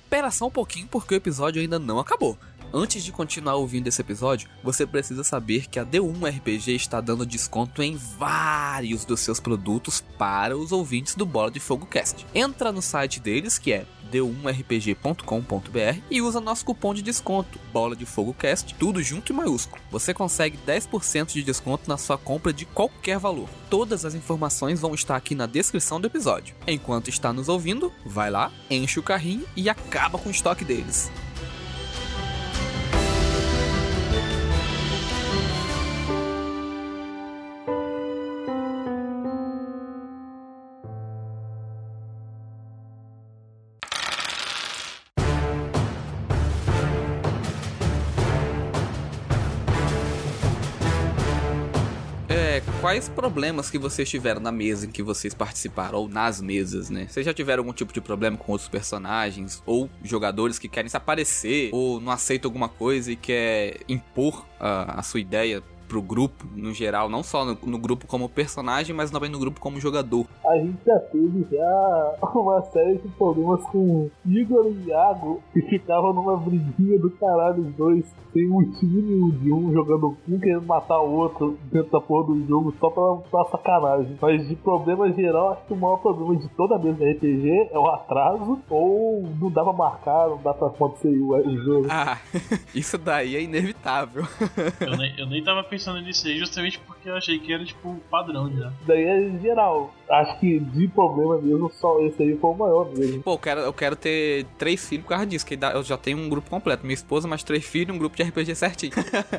Espera 0.04 0.30
só 0.30 0.48
um 0.48 0.52
pouquinho 0.52 0.88
porque 0.88 1.16
o 1.16 1.18
episódio 1.18 1.62
ainda 1.62 1.80
não 1.80 1.98
acabou. 1.98 2.38
Antes 2.74 3.04
de 3.04 3.12
continuar 3.12 3.56
ouvindo 3.56 3.88
esse 3.88 4.00
episódio, 4.00 4.48
você 4.64 4.86
precisa 4.86 5.26
saber 5.26 5.68
que 5.68 5.78
a 5.78 5.86
D1 5.86 6.38
RPG 6.38 6.76
está 6.76 7.02
dando 7.02 7.26
desconto 7.26 7.84
em 7.84 7.98
vários 8.18 9.04
dos 9.04 9.20
seus 9.20 9.42
produtos 9.42 10.02
para 10.18 10.58
os 10.58 10.72
ouvintes 10.72 11.14
do 11.14 11.26
Bola 11.26 11.52
de 11.52 11.60
Fogo 11.60 11.86
Cast. 11.86 12.26
Entra 12.34 12.72
no 12.72 12.82
site 12.82 13.20
deles 13.20 13.58
que 13.58 13.74
é 13.74 13.86
d1rpg.com.br 14.10 16.02
e 16.10 16.22
usa 16.22 16.40
nosso 16.40 16.64
cupom 16.64 16.94
de 16.94 17.02
desconto, 17.02 17.60
Bola 17.74 17.94
de 17.96 18.06
Fogo 18.06 18.34
Cast, 18.34 18.74
tudo 18.76 19.04
junto 19.04 19.34
e 19.34 19.36
maiúsculo. 19.36 19.82
Você 19.92 20.14
consegue 20.14 20.58
10% 20.66 21.34
de 21.34 21.44
desconto 21.44 21.90
na 21.90 21.98
sua 21.98 22.18
compra 22.18 22.54
de 22.54 22.66
qualquer 22.66 23.20
valor. 23.20 23.50
Todas 23.70 24.06
as 24.06 24.16
informações 24.16 24.80
vão 24.80 24.94
estar 24.94 25.18
aqui 25.18 25.36
na 25.36 25.46
descrição 25.46 26.00
do 26.00 26.08
episódio. 26.08 26.56
Enquanto 26.66 27.10
está 27.10 27.34
nos 27.34 27.50
ouvindo, 27.50 27.92
vai 28.06 28.32
lá, 28.32 28.50
enche 28.70 28.98
o 29.00 29.04
carrinho 29.04 29.46
e 29.58 29.70
acaba 29.70 30.18
com 30.18 30.30
o 30.30 30.32
estoque 30.32 30.64
deles. 30.64 31.12
Quais 53.02 53.10
problemas 53.10 53.70
que 53.72 53.80
vocês 53.80 54.08
tiveram 54.08 54.40
na 54.40 54.52
mesa 54.52 54.86
em 54.86 54.92
que 54.92 55.02
vocês 55.02 55.34
participaram, 55.34 55.98
ou 55.98 56.08
nas 56.08 56.40
mesas, 56.40 56.90
né? 56.90 57.08
Vocês 57.10 57.26
já 57.26 57.34
tiveram 57.34 57.62
algum 57.62 57.74
tipo 57.74 57.92
de 57.92 58.00
problema 58.00 58.38
com 58.38 58.52
outros 58.52 58.70
personagens, 58.70 59.62
ou 59.66 59.90
jogadores 60.04 60.60
que 60.60 60.68
querem 60.68 60.88
se 60.90 60.98
aparecer, 60.98 61.70
ou 61.74 62.00
não 62.00 62.12
aceitam 62.12 62.50
alguma 62.50 62.70
coisa 62.70 63.12
e 63.12 63.16
quer 63.16 63.80
impor 63.90 64.46
a, 64.60 65.00
a 65.00 65.04
sua 65.04 65.20
ideia 65.20 65.64
pro 65.92 66.02
grupo, 66.02 66.46
no 66.56 66.74
geral, 66.74 67.10
não 67.10 67.22
só 67.22 67.44
no, 67.44 67.58
no, 67.66 67.78
grupo 67.78 68.08
como 68.08 68.30
personagem, 68.30 68.96
mas 68.96 69.12
também 69.12 69.30
no 69.30 69.38
grupo 69.38 69.60
como 69.60 69.78
jogador. 69.78 70.26
A 70.48 70.56
gente 70.56 70.78
já 70.86 70.98
teve 71.00 71.46
já 71.52 72.16
uma 72.34 72.62
série 72.72 72.98
de 72.98 73.10
problemas 73.10 73.62
com 73.64 74.10
Igor 74.26 74.68
e 74.68 74.88
Iago, 74.88 75.44
que 75.52 75.62
ficavam 75.64 76.14
numa 76.14 76.38
briguinha 76.38 76.98
do 76.98 77.12
caralho 77.12 77.64
os 77.64 77.76
dois 77.76 78.06
tem 78.34 78.50
um 78.50 78.64
time 78.80 79.32
de 79.32 79.52
um 79.52 79.72
jogando 79.74 80.18
um 80.28 80.40
querendo 80.40 80.66
matar 80.66 81.00
o 81.00 81.12
outro 81.12 81.58
dentro 81.72 81.92
da 81.92 82.00
porra 82.00 82.28
do 82.28 82.48
jogo 82.48 82.74
só 82.80 82.90
pra, 82.90 83.30
pra 83.30 83.52
sacanagem. 83.52 84.18
Mas 84.22 84.48
de 84.48 84.56
problema 84.56 85.12
geral, 85.12 85.54
acho 85.54 85.66
que 85.66 85.74
o 85.74 85.78
maior 85.78 85.98
problema 85.98 86.36
de 86.38 86.48
toda 86.50 86.76
a 86.76 86.80
mesa 86.80 87.04
RPG 87.04 87.70
é 87.72 87.78
o 87.78 87.88
atraso 87.88 88.60
ou 88.70 89.24
não 89.40 89.52
dá 89.52 89.64
pra 89.64 89.74
marcar, 89.74 90.30
não 90.30 90.42
dá 90.42 90.54
pra 90.54 90.68
acontecer 90.68 91.10
o 91.10 91.58
jogo. 91.64 91.88
Ah, 91.90 92.18
isso 92.74 92.98
daí 92.98 93.36
é 93.36 93.42
inevitável. 93.42 94.24
eu, 94.80 94.98
nem, 94.98 95.20
eu 95.20 95.26
nem 95.26 95.44
tava 95.44 95.64
pensando 95.64 95.81
nisso 96.02 96.28
aí 96.28 96.38
justamente 96.38 96.80
porque 96.80 97.10
eu 97.10 97.16
achei 97.16 97.40
que 97.40 97.54
era 97.54 97.64
tipo 97.64 97.96
padrão 98.10 98.52
já. 98.56 98.72
Daí 98.86 99.04
é 99.04 99.40
geral. 99.40 99.94
Acho 100.10 100.40
que 100.40 100.60
de 100.60 100.88
problema 100.90 101.38
mesmo, 101.38 101.72
só 101.72 102.00
esse 102.02 102.22
aí 102.22 102.38
foi 102.38 102.52
o 102.52 102.54
maior 102.54 102.92
mesmo. 102.92 103.24
Pô, 103.24 103.34
eu 103.34 103.38
quero, 103.38 103.62
eu 103.62 103.74
quero 103.74 103.96
ter 103.96 104.46
três 104.58 104.88
filhos 104.88 105.04
por 105.04 105.10
causa 105.10 105.26
disso, 105.26 105.46
que 105.46 105.58
eu 105.74 105.84
já 105.84 105.98
tenho 105.98 106.18
um 106.18 106.30
grupo 106.30 106.50
completo. 106.50 106.84
Minha 106.84 106.94
esposa, 106.94 107.28
mais 107.28 107.44
três 107.44 107.66
filhos, 107.66 107.96
um 107.96 108.00
grupo 108.00 108.16
de 108.16 108.24
RPG 108.24 108.56
certinho. 108.56 108.92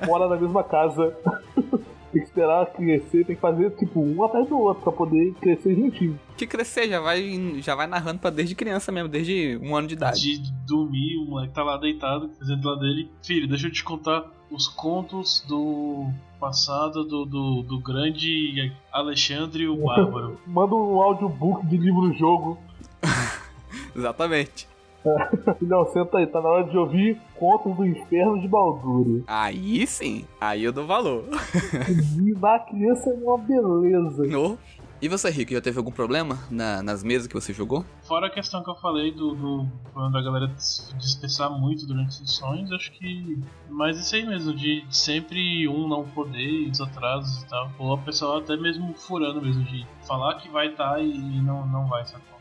Mora 0.06 0.28
na 0.28 0.36
mesma 0.36 0.64
casa. 0.64 1.16
tem 2.12 2.22
que 2.22 2.28
esperar 2.28 2.66
crescer, 2.66 3.24
tem 3.24 3.34
que 3.34 3.40
fazer 3.40 3.70
tipo 3.72 4.00
um 4.00 4.22
atrás 4.22 4.48
do 4.48 4.58
outro 4.58 4.82
pra 4.82 4.92
poder 4.92 5.32
crescer 5.40 5.74
juntinho. 5.74 6.18
Que 6.36 6.46
crescer, 6.46 6.88
já 6.88 7.00
vai, 7.00 7.60
já 7.60 7.74
vai 7.74 7.86
narrando 7.86 8.20
pra 8.20 8.30
desde 8.30 8.54
criança 8.54 8.92
mesmo, 8.92 9.08
desde 9.08 9.58
um 9.62 9.74
ano 9.74 9.88
de 9.88 9.94
idade. 9.94 10.20
De 10.20 10.52
dormir, 10.66 11.16
o 11.16 11.30
moleque 11.30 11.54
tá 11.54 11.62
lá 11.62 11.76
deitado, 11.76 12.30
fazendo 12.38 12.68
lá 12.68 12.76
dele. 12.76 13.10
Filho, 13.22 13.48
deixa 13.48 13.66
eu 13.66 13.72
te 13.72 13.82
contar 13.82 14.30
os 14.50 14.68
contos 14.68 15.42
do 15.48 16.10
passado 16.38 17.04
do, 17.04 17.24
do, 17.24 17.62
do 17.62 17.80
grande 17.80 18.72
Alexandre 18.92 19.66
o 19.66 19.76
Bárbaro. 19.86 20.38
Manda 20.46 20.74
um 20.74 21.00
audiobook 21.00 21.66
de 21.66 21.76
livro-jogo. 21.78 22.58
Exatamente. 23.96 24.68
Não, 25.60 25.84
senta 25.86 26.18
aí, 26.18 26.26
tá 26.26 26.40
na 26.40 26.48
hora 26.48 26.64
de 26.64 26.76
ouvir 26.76 27.20
Contos 27.38 27.76
do 27.76 27.86
Inferno 27.86 28.40
de 28.40 28.48
Baldur. 28.48 29.22
Aí 29.26 29.86
sim, 29.86 30.24
aí 30.40 30.62
eu 30.62 30.72
dou 30.72 30.86
valor. 30.86 31.24
Na 32.40 32.58
criança 32.58 33.10
é 33.10 33.14
uma 33.14 33.38
beleza. 33.38 34.24
No. 34.24 34.58
E 35.02 35.08
você, 35.08 35.30
Rico, 35.30 35.52
já 35.52 35.60
teve 35.60 35.78
algum 35.78 35.90
problema 35.90 36.38
na, 36.48 36.80
nas 36.80 37.02
mesas 37.02 37.26
que 37.26 37.34
você 37.34 37.52
jogou? 37.52 37.84
Fora 38.02 38.28
a 38.28 38.30
questão 38.30 38.62
que 38.62 38.70
eu 38.70 38.76
falei 38.76 39.10
do, 39.10 39.34
do 39.34 40.10
da 40.12 40.22
galera 40.22 40.46
dispersar 40.46 41.50
muito 41.50 41.84
durante 41.88 42.14
sessões, 42.14 42.70
acho 42.70 42.92
que. 42.92 43.36
Mas 43.68 43.98
isso 43.98 44.14
aí 44.14 44.24
mesmo, 44.24 44.54
de 44.54 44.84
sempre 44.90 45.66
um 45.66 45.88
não 45.88 46.04
poder, 46.04 46.70
os 46.70 46.80
atrasos 46.80 47.42
e 47.42 47.48
tal. 47.48 47.68
Ou 47.80 47.94
a 47.94 47.98
pessoa 47.98 48.38
até 48.38 48.56
mesmo 48.56 48.94
furando 48.94 49.42
mesmo, 49.42 49.64
de 49.64 49.84
falar 50.06 50.36
que 50.36 50.48
vai 50.48 50.68
estar 50.68 50.92
tá 50.92 51.00
e 51.00 51.40
não, 51.40 51.66
não 51.66 51.88
vai, 51.88 52.04
sacou? 52.04 52.38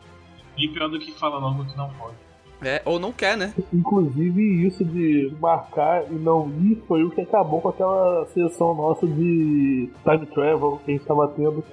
E 0.55 0.67
pior 0.67 0.87
do 0.87 0.99
que 0.99 1.11
fala 1.13 1.39
logo 1.39 1.65
que 1.65 1.75
não 1.75 1.89
pode. 1.95 2.30
É, 2.63 2.81
ou 2.85 2.99
não 2.99 3.11
quer, 3.11 3.35
né? 3.35 3.53
Inclusive, 3.73 4.67
isso 4.67 4.85
de 4.85 5.33
marcar 5.39 6.03
e 6.11 6.13
não 6.13 6.49
ir 6.61 6.81
foi 6.87 7.03
o 7.03 7.09
que 7.09 7.21
acabou 7.21 7.59
com 7.59 7.69
aquela 7.69 8.25
sessão 8.27 8.75
nossa 8.75 9.07
de 9.07 9.89
time 10.03 10.25
travel 10.27 10.79
que 10.85 10.91
a 10.91 10.93
gente 10.93 11.05
tava 11.05 11.27
tendo. 11.29 11.63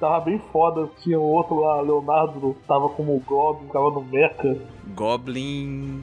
Tava 0.00 0.24
bem 0.24 0.40
foda. 0.52 0.88
Tinha 1.00 1.18
outro 1.18 1.60
lá, 1.60 1.80
Leonardo, 1.80 2.56
tava 2.66 2.88
como 2.88 3.22
Goblin, 3.24 3.68
tava 3.68 3.90
no 3.90 4.02
Mecha. 4.02 4.58
Goblin. 4.96 6.02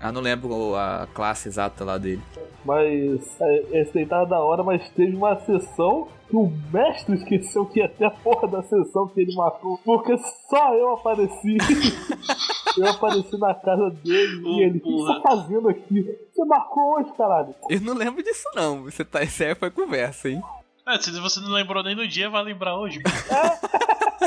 Ah, 0.00 0.12
não 0.12 0.20
lembro 0.20 0.76
a 0.76 1.08
classe 1.12 1.48
exata 1.48 1.84
lá 1.84 1.98
dele. 1.98 2.22
Mas 2.64 3.40
é, 3.40 3.80
esse 3.80 3.98
aí 3.98 4.06
tava 4.06 4.26
da 4.26 4.38
hora, 4.38 4.62
mas 4.62 4.88
teve 4.90 5.16
uma 5.16 5.34
sessão 5.40 6.06
que 6.28 6.36
o 6.36 6.50
mestre 6.72 7.16
esqueceu 7.16 7.66
que 7.66 7.80
ia 7.80 7.88
ter 7.88 8.04
a 8.04 8.10
porra 8.10 8.46
da 8.46 8.62
sessão 8.62 9.08
que 9.08 9.20
ele 9.20 9.34
marcou. 9.34 9.80
Porque 9.84 10.16
só 10.48 10.74
eu 10.74 10.92
apareci. 10.92 11.56
eu 12.76 12.88
apareci 12.88 13.38
na 13.38 13.54
casa 13.54 13.90
dele 13.90 14.42
oh, 14.44 14.48
e 14.48 14.62
ele, 14.62 14.78
o 14.78 14.80
que 14.80 14.90
você 14.90 15.14
tá 15.14 15.20
fazendo 15.20 15.68
aqui? 15.68 16.18
Você 16.32 16.44
marcou 16.44 16.94
hoje, 16.94 17.12
caralho? 17.16 17.54
Eu 17.68 17.80
não 17.80 17.94
lembro 17.94 18.22
disso 18.22 18.48
não. 18.54 18.84
Você 18.84 19.04
tá, 19.04 19.22
isso 19.22 19.42
aí 19.42 19.54
foi 19.54 19.70
conversa, 19.70 20.28
hein? 20.28 20.42
É, 20.86 20.98
se 20.98 21.10
você 21.18 21.40
não 21.40 21.50
lembrou 21.50 21.82
nem 21.82 21.94
no 21.94 22.06
dia, 22.06 22.28
vai 22.28 22.42
lembrar 22.42 22.76
hoje. 22.76 23.00
É. 23.00 24.24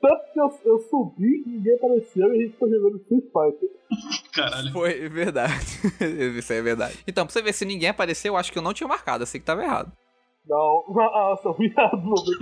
Tanto 0.00 0.32
que 0.32 0.40
eu, 0.40 0.60
eu 0.64 0.78
subi, 0.90 1.44
ninguém 1.46 1.74
apareceu 1.74 2.34
e 2.34 2.38
a 2.38 2.42
gente 2.46 2.56
foi 2.56 2.70
jogando 2.70 2.96
Street 2.96 3.24
Fighter. 3.24 3.68
Caralho. 4.32 4.72
Foi 4.72 5.08
verdade. 5.08 5.80
Isso 6.38 6.52
aí 6.52 6.58
é 6.58 6.62
verdade. 6.62 6.98
Então, 7.06 7.24
pra 7.24 7.32
você 7.32 7.40
ver 7.40 7.52
se 7.52 7.64
ninguém 7.64 7.90
apareceu, 7.90 8.32
eu 8.32 8.36
acho 8.36 8.50
que 8.50 8.58
eu 8.58 8.62
não 8.62 8.74
tinha 8.74 8.88
marcado, 8.88 9.22
eu 9.22 9.26
sei 9.26 9.38
que 9.38 9.46
tava 9.46 9.62
errado. 9.62 9.92
Não, 10.48 10.84
nossa, 10.90 11.52
viado, 11.52 12.02
não 12.02 12.14
vem 12.16 12.34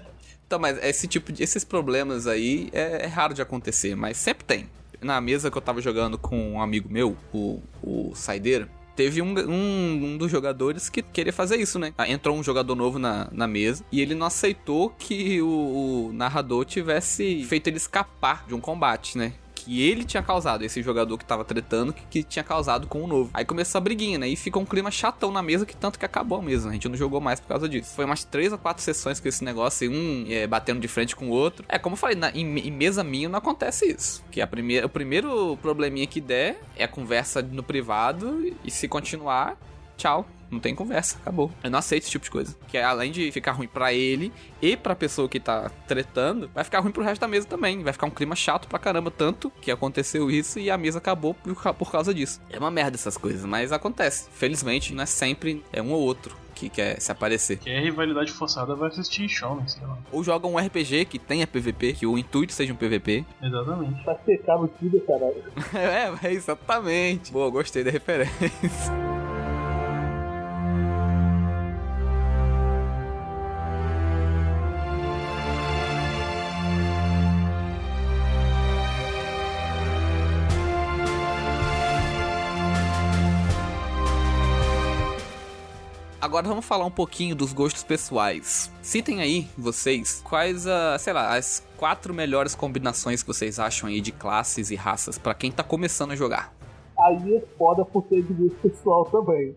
Então, 0.46 0.58
mas 0.58 0.78
esse 0.82 1.06
tipo 1.06 1.32
de, 1.32 1.42
esses 1.42 1.64
problemas 1.64 2.26
aí 2.26 2.68
é, 2.72 3.04
é, 3.04 3.06
raro 3.06 3.34
de 3.34 3.42
acontecer, 3.42 3.94
mas 3.94 4.16
sempre 4.16 4.44
tem. 4.44 4.68
Na 5.00 5.20
mesa 5.20 5.50
que 5.50 5.58
eu 5.58 5.62
tava 5.62 5.80
jogando 5.80 6.16
com 6.16 6.52
um 6.52 6.60
amigo 6.60 6.88
meu, 6.90 7.16
o, 7.32 7.62
o 7.82 8.14
Saideira, 8.14 8.68
teve 8.94 9.20
um, 9.20 9.34
um, 9.38 10.04
um, 10.04 10.16
dos 10.16 10.30
jogadores 10.30 10.88
que 10.88 11.02
queria 11.02 11.32
fazer 11.32 11.56
isso, 11.56 11.78
né? 11.78 11.92
Ah, 11.98 12.08
entrou 12.08 12.36
um 12.36 12.42
jogador 12.42 12.74
novo 12.74 12.98
na, 12.98 13.28
na 13.32 13.46
mesa 13.46 13.84
e 13.90 14.00
ele 14.00 14.14
não 14.14 14.26
aceitou 14.26 14.90
que 14.90 15.42
o, 15.42 16.08
o 16.08 16.12
narrador 16.12 16.64
tivesse 16.64 17.44
feito 17.44 17.66
ele 17.68 17.76
escapar 17.76 18.46
de 18.46 18.54
um 18.54 18.60
combate, 18.60 19.18
né? 19.18 19.32
Que 19.64 19.82
ele 19.82 20.04
tinha 20.04 20.22
causado, 20.22 20.62
esse 20.62 20.82
jogador 20.82 21.16
que 21.16 21.24
tava 21.24 21.44
tretando, 21.44 21.92
que, 21.92 22.02
que 22.04 22.22
tinha 22.22 22.44
causado 22.44 22.86
com 22.86 23.02
o 23.02 23.06
novo. 23.06 23.30
Aí 23.32 23.44
começou 23.44 23.78
a 23.78 23.80
briguinha, 23.80 24.18
né? 24.18 24.28
E 24.28 24.36
ficou 24.36 24.62
um 24.62 24.66
clima 24.66 24.90
chatão 24.90 25.32
na 25.32 25.42
mesa, 25.42 25.64
que 25.64 25.74
tanto 25.74 25.98
que 25.98 26.04
acabou 26.04 26.42
mesmo. 26.42 26.70
A 26.70 26.72
gente 26.72 26.88
não 26.88 26.96
jogou 26.96 27.20
mais 27.20 27.40
por 27.40 27.48
causa 27.48 27.68
disso. 27.68 27.94
Foi 27.94 28.04
umas 28.04 28.24
três 28.24 28.52
ou 28.52 28.58
quatro 28.58 28.82
sessões 28.82 29.18
com 29.18 29.26
esse 29.26 29.42
negócio, 29.42 29.90
um 29.90 30.26
é, 30.28 30.46
batendo 30.46 30.80
de 30.80 30.88
frente 30.88 31.16
com 31.16 31.28
o 31.28 31.30
outro. 31.30 31.64
É, 31.68 31.78
como 31.78 31.94
eu 31.94 31.98
falei, 31.98 32.16
na, 32.16 32.30
em, 32.30 32.58
em, 32.58 32.70
mesa 32.70 33.02
minha 33.02 33.28
não 33.28 33.38
acontece 33.38 33.86
isso. 33.90 34.22
Que 34.30 34.40
a 34.40 34.46
primeira, 34.46 34.86
o 34.86 34.88
primeiro 34.90 35.56
probleminha 35.62 36.06
que 36.06 36.20
der 36.20 36.60
é 36.76 36.84
a 36.84 36.88
conversa 36.88 37.40
no 37.40 37.62
privado, 37.62 38.54
e 38.62 38.70
se 38.70 38.86
continuar, 38.86 39.56
tchau. 39.96 40.26
Não 40.54 40.60
tem 40.60 40.74
conversa, 40.74 41.16
acabou. 41.20 41.50
Eu 41.62 41.70
não 41.70 41.78
aceito 41.78 42.04
esse 42.04 42.10
tipo 42.12 42.24
de 42.24 42.30
coisa. 42.30 42.56
Que 42.68 42.78
é, 42.78 42.84
além 42.84 43.10
de 43.10 43.30
ficar 43.32 43.52
ruim 43.52 43.66
para 43.66 43.92
ele 43.92 44.32
e 44.62 44.76
pra 44.76 44.94
pessoa 44.94 45.28
que 45.28 45.40
tá 45.40 45.70
tretando, 45.86 46.48
vai 46.54 46.62
ficar 46.62 46.80
ruim 46.80 46.92
pro 46.92 47.02
resto 47.02 47.20
da 47.20 47.28
mesa 47.28 47.46
também. 47.46 47.82
Vai 47.82 47.92
ficar 47.92 48.06
um 48.06 48.10
clima 48.10 48.36
chato 48.36 48.68
pra 48.68 48.78
caramba, 48.78 49.10
tanto 49.10 49.50
que 49.60 49.70
aconteceu 49.70 50.30
isso 50.30 50.58
e 50.58 50.70
a 50.70 50.78
mesa 50.78 50.98
acabou 50.98 51.34
por, 51.34 51.74
por 51.74 51.90
causa 51.90 52.14
disso. 52.14 52.40
É 52.50 52.58
uma 52.58 52.70
merda 52.70 52.96
essas 52.96 53.16
coisas, 53.16 53.44
mas 53.44 53.72
acontece. 53.72 54.28
Felizmente, 54.32 54.94
não 54.94 55.02
é 55.02 55.06
sempre, 55.06 55.64
é 55.72 55.82
um 55.82 55.90
ou 55.92 56.00
outro 56.00 56.44
que 56.54 56.68
quer 56.68 57.00
se 57.00 57.10
aparecer. 57.10 57.58
Que 57.58 57.68
é 57.68 57.80
rivalidade 57.80 58.30
forçada 58.32 58.74
vai 58.74 58.88
assistir 58.88 59.28
show, 59.28 59.60
sei 59.66 59.84
lá. 59.86 59.98
Ou 60.12 60.22
joga 60.22 60.46
um 60.46 60.56
RPG 60.56 61.06
que 61.06 61.18
tenha 61.18 61.46
PVP, 61.46 61.94
que 61.94 62.06
o 62.06 62.16
intuito 62.16 62.52
seja 62.52 62.72
um 62.72 62.76
PVP. 62.76 63.24
Exatamente. 63.42 64.02
Pra 64.04 64.16
secar 64.24 64.58
no 64.58 64.68
tudo, 64.68 65.00
caralho. 65.00 65.42
é, 66.22 66.32
exatamente. 66.32 67.32
Boa, 67.32 67.50
gostei 67.50 67.82
da 67.82 67.90
referência. 67.90 69.13
Agora 86.34 86.48
vamos 86.48 86.64
falar 86.64 86.84
um 86.84 86.90
pouquinho 86.90 87.36
dos 87.36 87.52
gostos 87.52 87.84
pessoais. 87.84 88.68
Citem 88.82 89.20
aí, 89.20 89.46
vocês, 89.56 90.20
quais, 90.20 90.66
a, 90.66 90.98
sei 90.98 91.12
lá, 91.12 91.36
as 91.36 91.64
quatro 91.76 92.12
melhores 92.12 92.56
combinações 92.56 93.22
que 93.22 93.28
vocês 93.28 93.60
acham 93.60 93.88
aí 93.88 94.00
de 94.00 94.10
classes 94.10 94.72
e 94.72 94.74
raças 94.74 95.16
para 95.16 95.32
quem 95.32 95.52
tá 95.52 95.62
começando 95.62 96.10
a 96.10 96.16
jogar. 96.16 96.52
Aí 96.98 97.36
é 97.36 97.40
foda 97.56 97.84
por 97.84 98.04
ser 98.08 98.20
de 98.24 98.32
gosto 98.32 98.56
pessoal 98.56 99.04
também. 99.04 99.54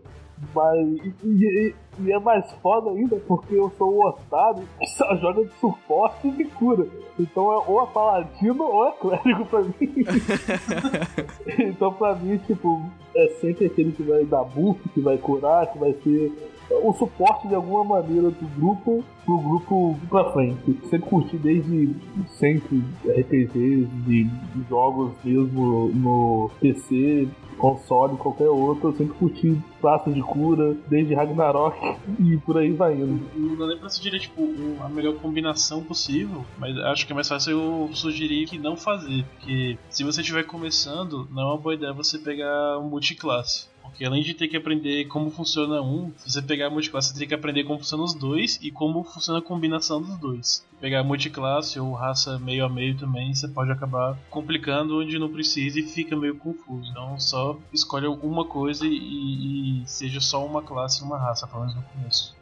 Mas. 0.54 0.88
E, 1.04 1.14
e, 1.24 1.74
e, 1.98 2.12
é 2.12 2.20
mais 2.20 2.48
foda 2.62 2.90
ainda 2.90 3.16
porque 3.26 3.56
eu 3.56 3.72
sou 3.76 3.94
o 3.94 4.06
otário 4.06 4.62
que 4.78 4.86
só 4.90 5.12
joga 5.18 5.46
de 5.46 5.52
suporte 5.58 6.28
e 6.28 6.30
de 6.30 6.44
cura. 6.44 6.86
Então 7.18 7.52
é 7.54 7.56
ou 7.66 7.82
é 7.82 7.86
paladino 7.86 8.62
ou 8.62 8.86
é 8.86 8.92
clérigo 8.92 9.46
pra 9.46 9.62
mim. 9.62 9.74
então 11.58 11.92
pra 11.92 12.14
mim, 12.14 12.38
tipo, 12.46 12.88
é 13.16 13.26
sempre 13.40 13.66
aquele 13.66 13.90
que 13.90 14.04
vai 14.04 14.24
dar 14.24 14.44
buff, 14.44 14.80
que 14.90 15.00
vai 15.00 15.18
curar, 15.18 15.66
que 15.72 15.76
vai 15.76 15.92
ser 16.04 16.32
o 16.70 16.92
suporte 16.92 17.48
de 17.48 17.54
alguma 17.54 17.84
maneira 17.84 18.30
do 18.30 18.46
grupo 18.56 19.04
pro 19.24 19.38
grupo 19.38 19.98
pra 20.08 20.32
frente. 20.32 20.78
Sempre 20.88 21.08
curti 21.08 21.36
desde 21.36 21.94
sempre 22.38 22.82
RPGs, 23.04 23.86
de, 24.06 24.26
jogos 24.68 25.12
mesmo 25.24 25.88
no 25.88 26.50
PC. 26.60 27.28
console, 27.58 28.16
qualquer 28.16 28.48
outro, 28.48 28.90
eu 28.90 28.96
sempre 28.96 29.14
curti 29.14 29.60
classes 29.80 30.14
de 30.14 30.22
cura, 30.22 30.76
desde 30.88 31.14
Ragnarok 31.14 31.76
e 32.20 32.36
por 32.38 32.56
aí 32.56 32.72
vai 32.72 32.94
indo. 32.94 33.20
Não 33.34 33.66
nem 33.66 33.76
pra 33.76 33.88
sugerir, 33.88 34.20
tipo, 34.20 34.48
a 34.80 34.88
melhor 34.88 35.14
combinação 35.16 35.82
possível, 35.82 36.44
mas 36.56 36.76
acho 36.78 37.04
que 37.04 37.12
é 37.12 37.14
mais 37.14 37.28
fácil 37.28 37.52
eu 37.52 37.90
sugerir 37.94 38.46
que 38.46 38.58
não 38.58 38.76
fazer, 38.76 39.24
porque 39.34 39.76
se 39.90 40.04
você 40.04 40.20
estiver 40.20 40.44
começando, 40.44 41.28
não 41.32 41.42
é 41.42 41.46
uma 41.46 41.58
boa 41.58 41.74
ideia 41.74 41.92
você 41.92 42.18
pegar 42.18 42.78
um 42.78 42.88
multiclasse. 42.88 43.66
Porque 43.88 44.04
além 44.04 44.22
de 44.22 44.34
ter 44.34 44.48
que 44.48 44.56
aprender 44.56 45.06
como 45.06 45.30
funciona 45.30 45.80
um, 45.80 46.12
se 46.16 46.30
você 46.30 46.42
pegar 46.42 46.66
a 46.66 46.70
multiclasse, 46.70 47.12
você 47.12 47.18
tem 47.18 47.28
que 47.28 47.34
aprender 47.34 47.64
como 47.64 47.78
funcionam 47.78 48.04
os 48.04 48.14
dois 48.14 48.58
e 48.62 48.70
como 48.70 49.02
funciona 49.04 49.38
a 49.40 49.42
combinação 49.42 50.00
dos 50.00 50.16
dois. 50.18 50.66
Pegar 50.80 51.02
multiclasse 51.02 51.80
ou 51.80 51.92
raça 51.92 52.38
meio 52.38 52.64
a 52.64 52.68
meio 52.68 52.96
também, 52.96 53.34
você 53.34 53.48
pode 53.48 53.70
acabar 53.70 54.16
complicando 54.30 55.00
onde 55.00 55.18
não 55.18 55.30
precisa 55.30 55.80
e 55.80 55.82
fica 55.82 56.16
meio 56.16 56.36
confuso. 56.36 56.90
Então 56.90 57.18
só 57.18 57.58
escolhe 57.72 58.06
uma 58.06 58.44
coisa 58.44 58.86
e, 58.86 59.82
e 59.82 59.82
seja 59.86 60.20
só 60.20 60.44
uma 60.44 60.62
classe 60.62 61.02
e 61.02 61.04
uma 61.04 61.18
raça, 61.18 61.46
pelo 61.46 61.60
menos 61.60 61.74
no 61.74 61.82
começo. 61.82 62.36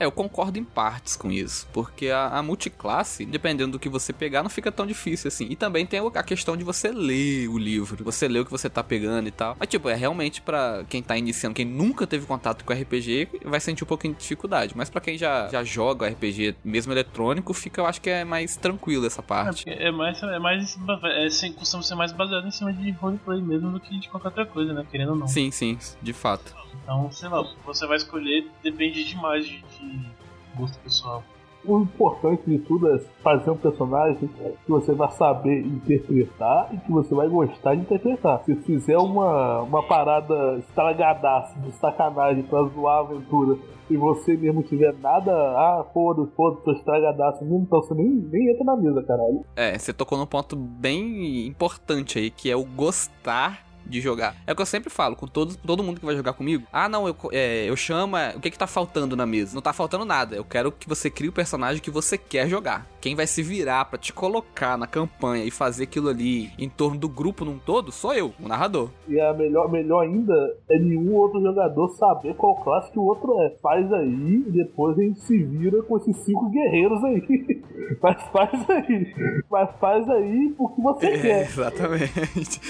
É, 0.00 0.06
eu 0.06 0.10
concordo 0.10 0.58
em 0.58 0.64
partes 0.64 1.14
com 1.14 1.30
isso, 1.30 1.68
porque 1.74 2.08
a, 2.08 2.28
a, 2.28 2.42
multiclasse, 2.42 3.26
dependendo 3.26 3.72
do 3.72 3.78
que 3.78 3.86
você 3.86 4.14
pegar, 4.14 4.42
não 4.42 4.48
fica 4.48 4.72
tão 4.72 4.86
difícil 4.86 5.28
assim. 5.28 5.46
E 5.50 5.54
também 5.54 5.84
tem 5.84 6.00
a 6.00 6.22
questão 6.22 6.56
de 6.56 6.64
você 6.64 6.90
ler 6.90 7.48
o 7.48 7.58
livro, 7.58 8.02
você 8.02 8.26
ler 8.26 8.40
o 8.40 8.44
que 8.46 8.50
você 8.50 8.70
tá 8.70 8.82
pegando 8.82 9.28
e 9.28 9.30
tal. 9.30 9.54
Mas, 9.60 9.68
tipo, 9.68 9.90
é 9.90 9.94
realmente 9.94 10.40
para 10.40 10.84
quem 10.88 11.02
tá 11.02 11.18
iniciando, 11.18 11.54
quem 11.54 11.66
nunca 11.66 12.06
teve 12.06 12.24
contato 12.24 12.64
com 12.64 12.72
RPG, 12.72 13.28
vai 13.44 13.60
sentir 13.60 13.84
um 13.84 13.86
pouquinho 13.86 14.14
de 14.14 14.20
dificuldade. 14.20 14.72
Mas 14.74 14.88
para 14.88 15.02
quem 15.02 15.18
já, 15.18 15.48
já 15.48 15.62
joga 15.62 16.08
RPG, 16.08 16.56
mesmo 16.64 16.94
eletrônico, 16.94 17.52
fica, 17.52 17.82
eu 17.82 17.86
acho 17.86 18.00
que 18.00 18.08
é 18.08 18.24
mais 18.24 18.56
tranquilo 18.56 19.04
essa 19.04 19.22
parte. 19.22 19.68
É, 19.68 19.88
é 19.88 19.92
mais, 19.92 20.22
é 20.22 20.38
mais, 20.38 20.78
é, 21.04 21.50
costuma 21.50 21.82
ser 21.82 21.94
mais 21.94 22.12
baseado 22.12 22.46
em 22.46 22.50
cima 22.50 22.72
de 22.72 22.90
roleplay 22.92 23.42
mesmo 23.42 23.70
do 23.70 23.78
que 23.78 24.00
de 24.00 24.08
qualquer 24.08 24.28
outra 24.28 24.46
coisa, 24.46 24.72
né? 24.72 24.86
Querendo 24.90 25.10
ou 25.10 25.16
não. 25.16 25.28
Sim, 25.28 25.50
sim, 25.50 25.78
de 26.00 26.14
fato. 26.14 26.54
Então, 26.82 27.10
sei 27.10 27.28
lá, 27.28 27.40
o 27.40 27.44
que 27.44 27.66
você 27.66 27.86
vai 27.86 27.96
escolher 27.96 28.48
depende 28.62 29.04
demais 29.04 29.46
de, 29.46 29.62
de 29.62 30.10
gosto 30.56 30.78
pessoal. 30.80 31.22
O 31.62 31.78
importante 31.78 32.42
de 32.46 32.58
tudo 32.58 32.88
é 32.88 32.98
fazer 33.22 33.50
um 33.50 33.56
personagem 33.56 34.16
que 34.16 34.70
você 34.70 34.92
vai 34.94 35.10
saber 35.12 35.60
interpretar 35.60 36.72
e 36.72 36.78
que 36.78 36.90
você 36.90 37.14
vai 37.14 37.28
gostar 37.28 37.74
de 37.74 37.82
interpretar. 37.82 38.42
Se 38.44 38.54
fizer 38.56 38.96
uma, 38.96 39.60
uma 39.60 39.82
parada 39.82 40.58
estragadaça 40.58 41.58
de 41.60 41.70
sacanagem 41.72 42.44
pra 42.44 42.62
zoar 42.62 42.96
a 42.96 43.00
aventura 43.00 43.58
e 43.90 43.96
você 43.96 44.36
mesmo 44.36 44.62
tiver 44.62 44.94
nada, 44.94 45.32
ah, 45.32 45.84
foda-se, 45.92 46.30
foda-se, 46.34 46.64
tô 46.64 46.72
estragadaço 46.72 47.44
mesmo, 47.44 47.64
então 47.66 47.82
você 47.82 47.92
nem, 47.92 48.08
nem 48.08 48.50
entra 48.52 48.64
na 48.64 48.76
mesa, 48.76 49.02
caralho. 49.02 49.44
É, 49.54 49.78
você 49.78 49.92
tocou 49.92 50.16
num 50.16 50.26
ponto 50.26 50.56
bem 50.56 51.46
importante 51.46 52.18
aí, 52.18 52.30
que 52.30 52.50
é 52.50 52.56
o 52.56 52.64
gostar 52.64 53.69
de 53.90 54.00
jogar. 54.00 54.36
É 54.46 54.52
o 54.52 54.56
que 54.56 54.62
eu 54.62 54.66
sempre 54.66 54.90
falo 54.90 55.16
com 55.16 55.26
todo, 55.26 55.56
todo 55.56 55.82
mundo 55.82 56.00
que 56.00 56.06
vai 56.06 56.16
jogar 56.16 56.32
comigo. 56.32 56.66
Ah, 56.72 56.88
não, 56.88 57.06
eu, 57.06 57.16
é, 57.32 57.68
eu 57.68 57.76
chamo. 57.76 58.16
É, 58.16 58.34
o 58.36 58.40
que 58.40 58.50
que 58.50 58.58
tá 58.58 58.66
faltando 58.66 59.16
na 59.16 59.26
mesa? 59.26 59.54
Não 59.54 59.62
tá 59.62 59.72
faltando 59.72 60.04
nada. 60.04 60.36
Eu 60.36 60.44
quero 60.44 60.72
que 60.72 60.88
você 60.88 61.10
crie 61.10 61.28
o 61.28 61.32
personagem 61.32 61.82
que 61.82 61.90
você 61.90 62.16
quer 62.16 62.48
jogar. 62.48 62.86
Quem 63.00 63.14
vai 63.14 63.26
se 63.26 63.42
virar 63.42 63.86
para 63.86 63.98
te 63.98 64.12
colocar 64.12 64.76
na 64.76 64.86
campanha 64.86 65.44
e 65.44 65.50
fazer 65.50 65.84
aquilo 65.84 66.08
ali 66.08 66.50
em 66.58 66.68
torno 66.68 66.98
do 66.98 67.08
grupo 67.08 67.44
num 67.44 67.58
todo 67.58 67.90
sou 67.90 68.14
eu, 68.14 68.32
o 68.38 68.48
narrador. 68.48 68.90
E 69.08 69.20
a 69.20 69.32
melhor, 69.32 69.70
melhor 69.70 70.02
ainda 70.02 70.34
é 70.70 70.78
nenhum 70.78 71.14
outro 71.14 71.40
jogador 71.40 71.88
saber 71.90 72.34
qual 72.34 72.54
classe 72.56 72.90
que 72.92 72.98
o 72.98 73.04
outro 73.04 73.40
é. 73.42 73.50
Faz 73.62 73.92
aí 73.92 74.44
e 74.46 74.50
depois 74.50 74.98
a 74.98 75.02
gente 75.02 75.20
se 75.20 75.36
vira 75.42 75.82
com 75.82 75.96
esses 75.96 76.16
cinco 76.18 76.48
guerreiros 76.50 77.02
aí. 77.04 77.62
Mas 78.02 78.22
faz 78.30 78.70
aí. 78.70 79.14
Mas 79.50 79.70
faz 79.78 80.08
aí 80.08 80.54
porque 80.56 80.80
você 80.80 81.06
é, 81.06 81.18
quer. 81.18 81.42
Exatamente. 81.42 82.60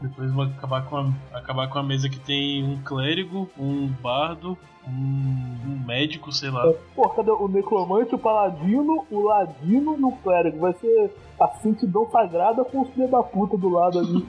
Depois 0.00 0.27
vou 0.32 0.44
acabar 0.44 0.84
com, 0.84 0.96
a, 0.96 1.38
acabar 1.38 1.68
com 1.68 1.78
a 1.78 1.82
mesa 1.82 2.08
que 2.08 2.18
tem 2.18 2.64
um 2.64 2.80
clérigo, 2.82 3.48
um 3.58 3.86
bardo, 3.86 4.56
um, 4.86 5.82
médico, 5.86 6.32
sei 6.32 6.50
lá. 6.50 6.72
Pô, 6.94 7.08
cadê 7.10 7.30
o 7.30 7.48
necromante, 7.48 8.14
o 8.14 8.18
paladino, 8.18 9.06
o 9.10 9.20
ladino 9.20 9.96
e 9.98 10.04
o 10.04 10.12
clérigo? 10.12 10.58
Vai 10.58 10.72
ser 10.74 11.10
a 11.40 11.48
santidão 11.48 12.08
sagrada 12.10 12.64
com 12.64 12.82
os 12.82 12.90
filhos 12.90 13.10
da 13.10 13.22
puta 13.22 13.56
do 13.56 13.68
lado 13.68 13.98
ali. 13.98 14.26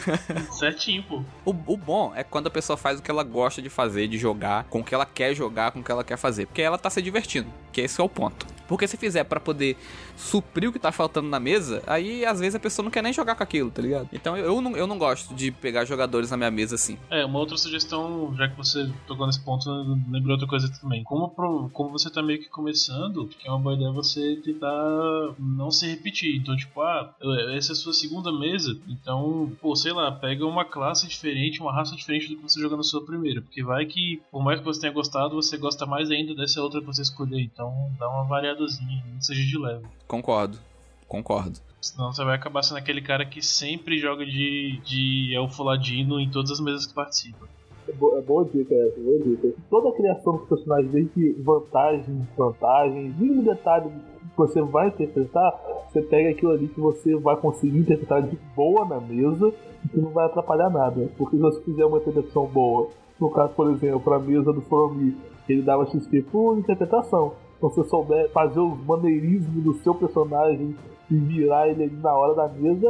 Certinho, 0.52 1.02
pô. 1.02 1.22
O, 1.44 1.50
o, 1.50 1.76
bom 1.76 2.12
é 2.14 2.24
quando 2.24 2.48
a 2.48 2.50
pessoa 2.50 2.76
faz 2.76 2.98
o 2.98 3.02
que 3.02 3.10
ela 3.10 3.22
gosta 3.22 3.62
de 3.62 3.68
fazer, 3.68 4.08
de 4.08 4.18
jogar, 4.18 4.64
com 4.64 4.80
o 4.80 4.84
que 4.84 4.94
ela 4.94 5.06
quer 5.06 5.34
jogar, 5.34 5.72
com 5.72 5.80
o 5.80 5.84
que 5.84 5.90
ela 5.90 6.04
quer 6.04 6.16
fazer. 6.16 6.46
Porque 6.46 6.62
ela 6.62 6.78
tá 6.78 6.90
se 6.90 7.00
divertindo. 7.00 7.48
Que 7.72 7.82
esse 7.82 8.00
é 8.00 8.04
o 8.04 8.08
ponto. 8.08 8.46
Porque 8.68 8.86
se 8.86 8.96
fizer 8.96 9.24
para 9.24 9.40
poder 9.40 9.76
suprir 10.16 10.68
o 10.68 10.72
que 10.72 10.78
tá 10.78 10.92
faltando 10.92 11.28
na 11.28 11.40
mesa, 11.40 11.82
aí 11.86 12.24
às 12.24 12.38
vezes 12.38 12.54
a 12.54 12.60
pessoa 12.60 12.84
não 12.84 12.90
quer 12.90 13.02
nem 13.02 13.12
jogar 13.12 13.34
com 13.34 13.42
aquilo, 13.42 13.70
tá 13.70 13.82
ligado? 13.82 14.08
Então 14.12 14.36
eu 14.36 14.60
não, 14.60 14.76
eu 14.76 14.86
não 14.86 14.98
gosto 14.98 15.34
de 15.34 15.50
pegar 15.50 15.84
jogadores 15.84 16.30
na 16.30 16.36
minha 16.36 16.50
mesa 16.50 16.74
assim. 16.74 16.98
É, 17.10 17.24
uma 17.24 17.38
outra 17.38 17.56
sugestão, 17.56 18.34
já 18.36 18.48
que 18.48 18.56
você 18.56 18.88
tocou 19.06 19.26
nesse 19.26 19.40
ponto, 19.40 19.68
lembrei 20.10 20.32
outra 20.32 20.46
coisa 20.46 20.70
também. 20.80 21.02
Como, 21.02 21.28
pro, 21.30 21.70
como 21.72 21.90
você 21.90 22.10
tá 22.10 22.22
meio 22.22 22.38
que 22.38 22.48
começando, 22.48 23.26
que 23.26 23.48
é 23.48 23.50
uma 23.50 23.58
boa 23.58 23.74
ideia 23.74 23.90
você 23.90 24.36
tentar 24.44 25.34
não 25.38 25.70
se 25.70 25.86
repetir. 25.88 26.36
Então, 26.36 26.54
tipo, 26.56 26.82
ah, 26.82 27.14
essa 27.56 27.72
é 27.72 27.74
a 27.74 27.76
sua 27.76 27.92
segunda 27.92 28.30
mesa, 28.30 28.78
então, 28.88 29.50
pô, 29.60 29.74
sei 29.74 29.92
lá, 29.92 30.12
pega 30.12 30.46
uma 30.46 30.64
classe 30.64 31.06
diferente, 31.08 31.60
uma 31.60 31.72
raça 31.72 31.96
diferente 31.96 32.28
do 32.28 32.36
que 32.36 32.42
você 32.42 32.60
joga 32.60 32.76
na 32.76 32.82
sua 32.82 33.04
primeira. 33.04 33.40
Porque 33.40 33.62
vai 33.62 33.86
que, 33.86 34.20
por 34.30 34.42
mais 34.42 34.58
que 34.58 34.66
você 34.66 34.80
tenha 34.80 34.92
gostado, 34.92 35.36
você 35.36 35.56
gosta 35.56 35.86
mais 35.86 36.10
ainda 36.10 36.34
dessa 36.34 36.60
outra 36.62 36.80
que 36.80 36.86
você 36.86 37.02
escolher. 37.02 37.40
Então, 37.40 37.90
dá 37.98 38.08
uma 38.08 38.24
variadazinha, 38.58 39.02
não 39.12 39.20
seja 39.20 39.42
de 39.42 39.58
leve. 39.58 39.86
Concordo, 40.06 40.58
concordo. 41.06 41.60
Senão 41.80 42.12
você 42.12 42.24
vai 42.24 42.34
acabar 42.34 42.62
sendo 42.62 42.78
aquele 42.78 43.00
cara 43.00 43.24
que 43.24 43.40
sempre 43.40 43.98
joga 43.98 44.26
de, 44.26 44.80
de 44.84 45.34
elfo 45.34 45.62
ladino 45.62 46.20
em 46.20 46.28
todas 46.28 46.50
as 46.50 46.60
mesas 46.60 46.86
que 46.86 46.94
participa. 46.94 47.46
É 47.88 47.92
boa, 47.92 48.18
é 48.18 48.22
boa 48.22 48.44
dica 48.44 48.74
essa, 48.74 49.00
boa 49.00 49.18
dica. 49.18 49.48
Toda 49.70 49.88
a 49.88 49.92
criação 49.92 50.36
dos 50.36 50.48
personagens, 50.48 50.90
desde 50.92 51.32
vantagens, 51.40 52.26
vantagens, 52.36 53.16
mínimo 53.16 53.44
detalhe 53.44 53.90
que 53.90 54.36
você 54.36 54.60
vai 54.60 54.88
interpretar, 54.88 55.58
você 55.88 56.02
pega 56.02 56.30
aquilo 56.30 56.52
ali 56.52 56.68
que 56.68 56.80
você 56.80 57.16
vai 57.16 57.36
conseguir 57.36 57.78
interpretar 57.78 58.22
de 58.22 58.36
boa 58.54 58.84
na 58.84 59.00
mesa 59.00 59.52
e 59.84 59.88
que 59.88 59.98
não 59.98 60.10
vai 60.10 60.26
atrapalhar 60.26 60.68
nada. 60.68 61.08
Porque 61.16 61.36
se 61.36 61.42
você 61.42 61.62
fizer 61.62 61.84
uma 61.86 61.98
interpretação 61.98 62.46
boa, 62.46 62.90
no 63.18 63.30
caso, 63.30 63.54
por 63.54 63.70
exemplo, 63.70 64.12
a 64.12 64.18
mesa 64.18 64.52
do 64.52 64.60
Foromi, 64.62 65.16
ele 65.48 65.62
dava 65.62 65.86
XP 65.86 66.22
por 66.22 66.58
interpretação. 66.58 67.34
Se 67.58 67.62
você 67.62 67.84
souber 67.84 68.30
fazer 68.30 68.60
os 68.60 68.78
maneirismos 68.86 69.64
do 69.64 69.74
seu 69.82 69.92
personagem 69.92 70.76
e 71.10 71.16
virar 71.16 71.68
ele 71.68 71.84
ali 71.84 71.96
na 71.96 72.14
hora 72.14 72.34
da 72.34 72.48
mesa 72.48 72.86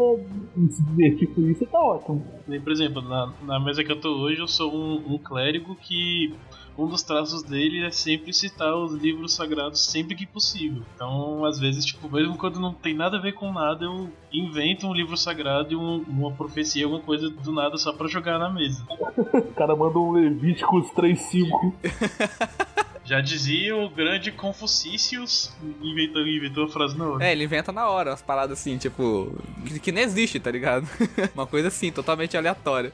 e 0.56 0.68
se 0.68 0.82
divertir 0.82 1.28
com 1.34 1.40
isso, 1.42 1.64
tá 1.66 1.80
ótimo. 1.80 2.22
Por 2.46 2.72
exemplo, 2.72 3.00
na, 3.00 3.32
na 3.42 3.58
mesa 3.60 3.82
que 3.82 3.90
eu 3.90 3.98
tô 3.98 4.10
hoje, 4.10 4.40
eu 4.40 4.48
sou 4.48 4.74
um, 4.74 5.14
um 5.14 5.18
clérigo 5.18 5.74
que 5.76 6.34
um 6.76 6.86
dos 6.86 7.02
traços 7.02 7.42
dele 7.42 7.84
é 7.84 7.90
sempre 7.90 8.32
citar 8.32 8.74
os 8.76 8.92
livros 8.92 9.34
sagrados 9.34 9.84
sempre 9.84 10.14
que 10.14 10.26
possível. 10.26 10.82
Então, 10.94 11.44
às 11.44 11.58
vezes, 11.58 11.84
tipo, 11.84 12.08
mesmo 12.10 12.36
quando 12.36 12.60
não 12.60 12.74
tem 12.74 12.94
nada 12.94 13.16
a 13.16 13.20
ver 13.20 13.32
com 13.32 13.52
nada, 13.52 13.84
eu 13.84 14.10
invento 14.32 14.86
um 14.86 14.92
livro 14.92 15.16
sagrado 15.16 15.72
e 15.72 15.76
um, 15.76 16.04
uma 16.08 16.30
profecia, 16.30 16.84
alguma 16.84 17.02
coisa 17.02 17.30
do 17.30 17.52
nada 17.52 17.76
só 17.78 17.92
para 17.92 18.06
jogar 18.06 18.38
na 18.38 18.50
mesa. 18.50 18.84
o 19.34 19.54
cara 19.54 19.74
manda 19.74 19.98
um 19.98 20.12
Levíticos 20.12 20.90
3.5. 20.90 22.68
Já 23.08 23.22
dizia 23.22 23.74
o 23.74 23.88
grande 23.88 24.30
Confucícios, 24.30 25.50
inventou, 25.80 26.26
inventou 26.26 26.64
a 26.66 26.68
frase 26.68 26.98
na 26.98 27.08
hora. 27.08 27.24
É, 27.24 27.32
ele 27.32 27.44
inventa 27.44 27.72
na 27.72 27.88
hora, 27.88 28.10
umas 28.10 28.20
paradas 28.20 28.60
assim, 28.60 28.76
tipo, 28.76 29.32
que, 29.64 29.80
que 29.80 29.90
nem 29.90 30.04
existe, 30.04 30.38
tá 30.38 30.50
ligado? 30.50 30.86
Uma 31.34 31.46
coisa 31.46 31.68
assim, 31.68 31.90
totalmente 31.90 32.36
aleatória. 32.36 32.92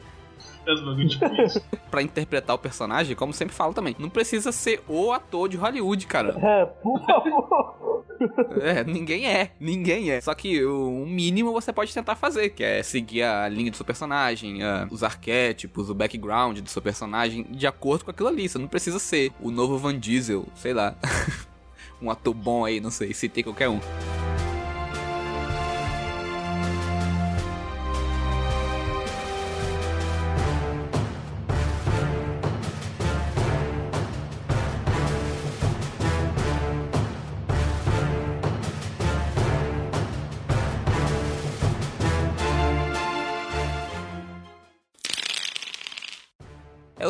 pra 1.91 2.01
interpretar 2.01 2.55
o 2.55 2.59
personagem, 2.61 3.17
como 3.17 3.33
sempre 3.33 3.57
falo 3.57 3.75
também, 3.75 3.97
não 3.99 4.09
precisa 4.09 4.53
ser 4.53 4.85
o 4.87 5.11
ator 5.11 5.49
de 5.49 5.57
Hollywood, 5.57 6.07
cara. 6.07 6.39
É, 6.41 6.65
por 6.65 7.05
favor. 7.05 7.75
É, 8.61 8.85
ninguém 8.85 9.27
é, 9.27 9.51
ninguém 9.59 10.11
é. 10.11 10.21
Só 10.21 10.35
que 10.35 10.65
o 10.65 11.05
mínimo 11.07 11.53
você 11.53 11.73
pode 11.73 11.93
tentar 11.93 12.15
fazer, 12.17 12.51
que 12.51 12.63
é 12.63 12.83
seguir 12.83 13.23
a 13.23 13.49
linha 13.49 13.71
do 13.71 13.77
seu 13.77 13.85
personagem, 13.85 14.61
os 14.91 15.03
arquétipos, 15.03 15.91
o 15.91 15.95
background 15.95 16.59
do 16.61 16.71
seu 16.71 16.83
personagem, 16.83 17.45
de 17.51 17.67
acordo 17.67 18.05
com 18.05 18.11
aquilo 18.11 18.29
ali. 18.29 18.49
Você 18.49 18.59
não 18.59 18.69
precisa 18.69 18.99
ser 18.99 19.33
o 19.41 19.51
novo 19.51 19.79
Van 19.79 19.99
Diesel, 19.99 20.47
sei 20.55 20.73
lá. 20.73 20.97
um 22.01 22.11
ator 22.11 22.35
bom 22.35 22.65
aí, 22.65 22.81
não 22.81 22.91
sei, 22.91 23.15
se 23.15 23.29
tem 23.29 23.43
qualquer 23.43 23.69
um. 23.69 23.81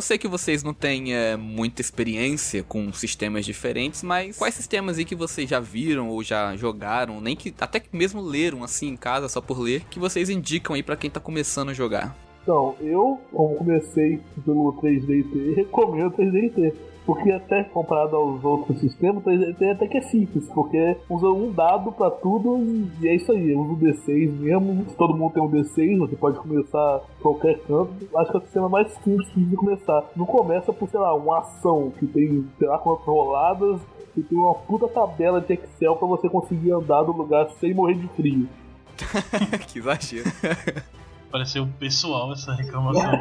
Sei 0.05 0.19
que 0.19 0.29
vocês 0.29 0.63
não 0.63 0.75
têm 0.75 1.15
é, 1.15 1.37
muita 1.37 1.81
experiência 1.81 2.63
com 2.63 2.93
sistemas 2.93 3.45
diferentes, 3.45 4.03
mas 4.03 4.39
quais 4.39 4.55
sistemas 4.55 4.99
aí 4.99 5.05
que 5.05 5.15
vocês 5.15 5.49
já 5.49 5.59
viram 5.59 6.09
ou 6.09 6.23
já 6.23 6.55
jogaram, 6.57 7.21
nem 7.21 7.35
que 7.35 7.53
até 7.59 7.83
mesmo 7.93 8.21
leram 8.21 8.63
assim 8.63 8.89
em 8.89 8.97
casa 8.97 9.29
só 9.29 9.41
por 9.41 9.59
ler, 9.59 9.85
que 9.91 9.99
vocês 9.99 10.29
indicam 10.29 10.77
aí 10.77 10.83
para 10.83 10.97
quem 10.97 11.11
tá 11.11 11.19
começando 11.19 11.71
a 11.71 11.75
jogar? 11.75 12.17
Então, 12.43 12.77
eu, 12.81 13.19
como 13.33 13.57
comecei 13.57 14.21
pelo 14.45 14.75
3DT, 14.75 15.55
recomendo 15.57 16.09
o 16.09 16.13
3DT. 16.13 16.75
Porque 17.07 17.31
até 17.31 17.65
comparado 17.65 18.17
aos 18.17 18.43
outros 18.43 18.81
sistemas, 18.81 19.25
o 19.25 19.29
3DT 19.29 19.73
até 19.73 19.87
que 19.87 19.99
é 19.99 20.03
simples, 20.03 20.49
porque 20.55 20.97
usa 21.09 21.29
um 21.29 21.53
dado 21.53 21.93
pra 21.93 22.11
tudo 22.11 22.59
e 23.01 23.09
é 23.09 23.15
isso 23.15 23.31
aí, 23.31 23.55
usa 23.55 23.73
o 23.73 23.77
D6 23.77 24.33
mesmo. 24.33 24.87
Se 24.89 24.97
todo 24.97 25.15
mundo 25.15 25.33
tem 25.35 25.43
um 25.43 25.51
D6, 25.51 25.99
você 25.99 26.17
pode 26.17 26.39
começar 26.39 27.03
qualquer 27.21 27.59
canto. 27.61 27.93
Acho 28.17 28.31
que 28.31 28.37
é 28.37 28.41
o 28.41 28.43
sistema 28.43 28.69
mais 28.69 28.91
simples 29.05 29.29
de 29.37 29.57
começar. 29.57 30.05
Não 30.17 30.25
começa 30.25 30.73
por, 30.73 30.89
sei 30.89 31.01
lá, 31.01 31.15
uma 31.15 31.41
ação 31.41 31.93
que 31.99 32.07
tem, 32.07 32.47
sei 32.59 32.69
lá, 32.69 32.79
quantas 32.79 33.05
roladas 33.05 33.81
e 34.17 34.23
tem 34.23 34.39
uma 34.39 34.55
puta 34.55 34.89
tabela 34.89 35.41
de 35.41 35.55
Excel 35.55 35.97
pra 35.97 36.07
você 36.07 36.29
conseguir 36.29 36.73
andar 36.73 37.03
do 37.03 37.13
lugar 37.13 37.51
sem 37.61 37.75
morrer 37.75 37.95
de 37.95 38.09
frio. 38.09 38.49
que 39.69 39.79
exagero. 39.79 40.31
Pareceu 41.35 41.67
pessoal 41.81 42.33
essa 42.33 42.55
reclamação. 42.55 43.11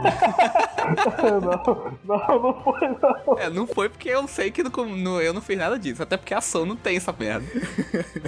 não, 1.41 2.19
não, 2.19 2.39
não 2.43 2.63
foi 2.63 2.87
não. 2.87 3.39
É, 3.39 3.49
não 3.49 3.65
foi 3.65 3.89
porque 3.89 4.07
eu 4.07 4.27
sei 4.27 4.51
que 4.51 4.61
no, 4.61 4.69
no, 4.69 5.19
eu 5.19 5.33
não 5.33 5.41
fiz 5.41 5.57
nada 5.57 5.79
disso. 5.79 6.03
Até 6.03 6.15
porque 6.15 6.31
a 6.31 6.37
ação 6.37 6.63
não 6.63 6.75
tem 6.75 6.95
essa 6.95 7.11
merda. 7.11 7.47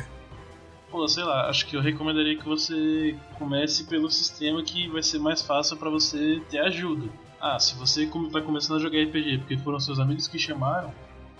Pô, 0.90 1.08
sei 1.08 1.24
lá, 1.24 1.52
acho 1.52 1.68
que 1.68 1.78
eu 1.78 1.82
recomendaria 1.82 2.36
que 2.36 2.44
você 2.44 3.16
comece 3.38 3.84
pelo 3.84 4.10
sistema 4.10 4.64
que 4.64 4.88
vai 4.88 5.04
ser 5.04 5.20
mais 5.20 5.44
fácil 5.44 5.78
pra 5.78 5.92
você 5.92 6.42
ter 6.50 6.58
ajuda. 6.62 7.08
Ah, 7.40 7.60
se 7.60 7.76
você 7.76 8.08
como 8.08 8.32
tá 8.32 8.42
começando 8.42 8.78
a 8.78 8.82
jogar 8.82 9.04
RPG 9.04 9.38
porque 9.38 9.56
foram 9.60 9.80
seus 9.80 10.00
amigos 10.00 10.28
que 10.28 10.40
chamaram, 10.40 10.92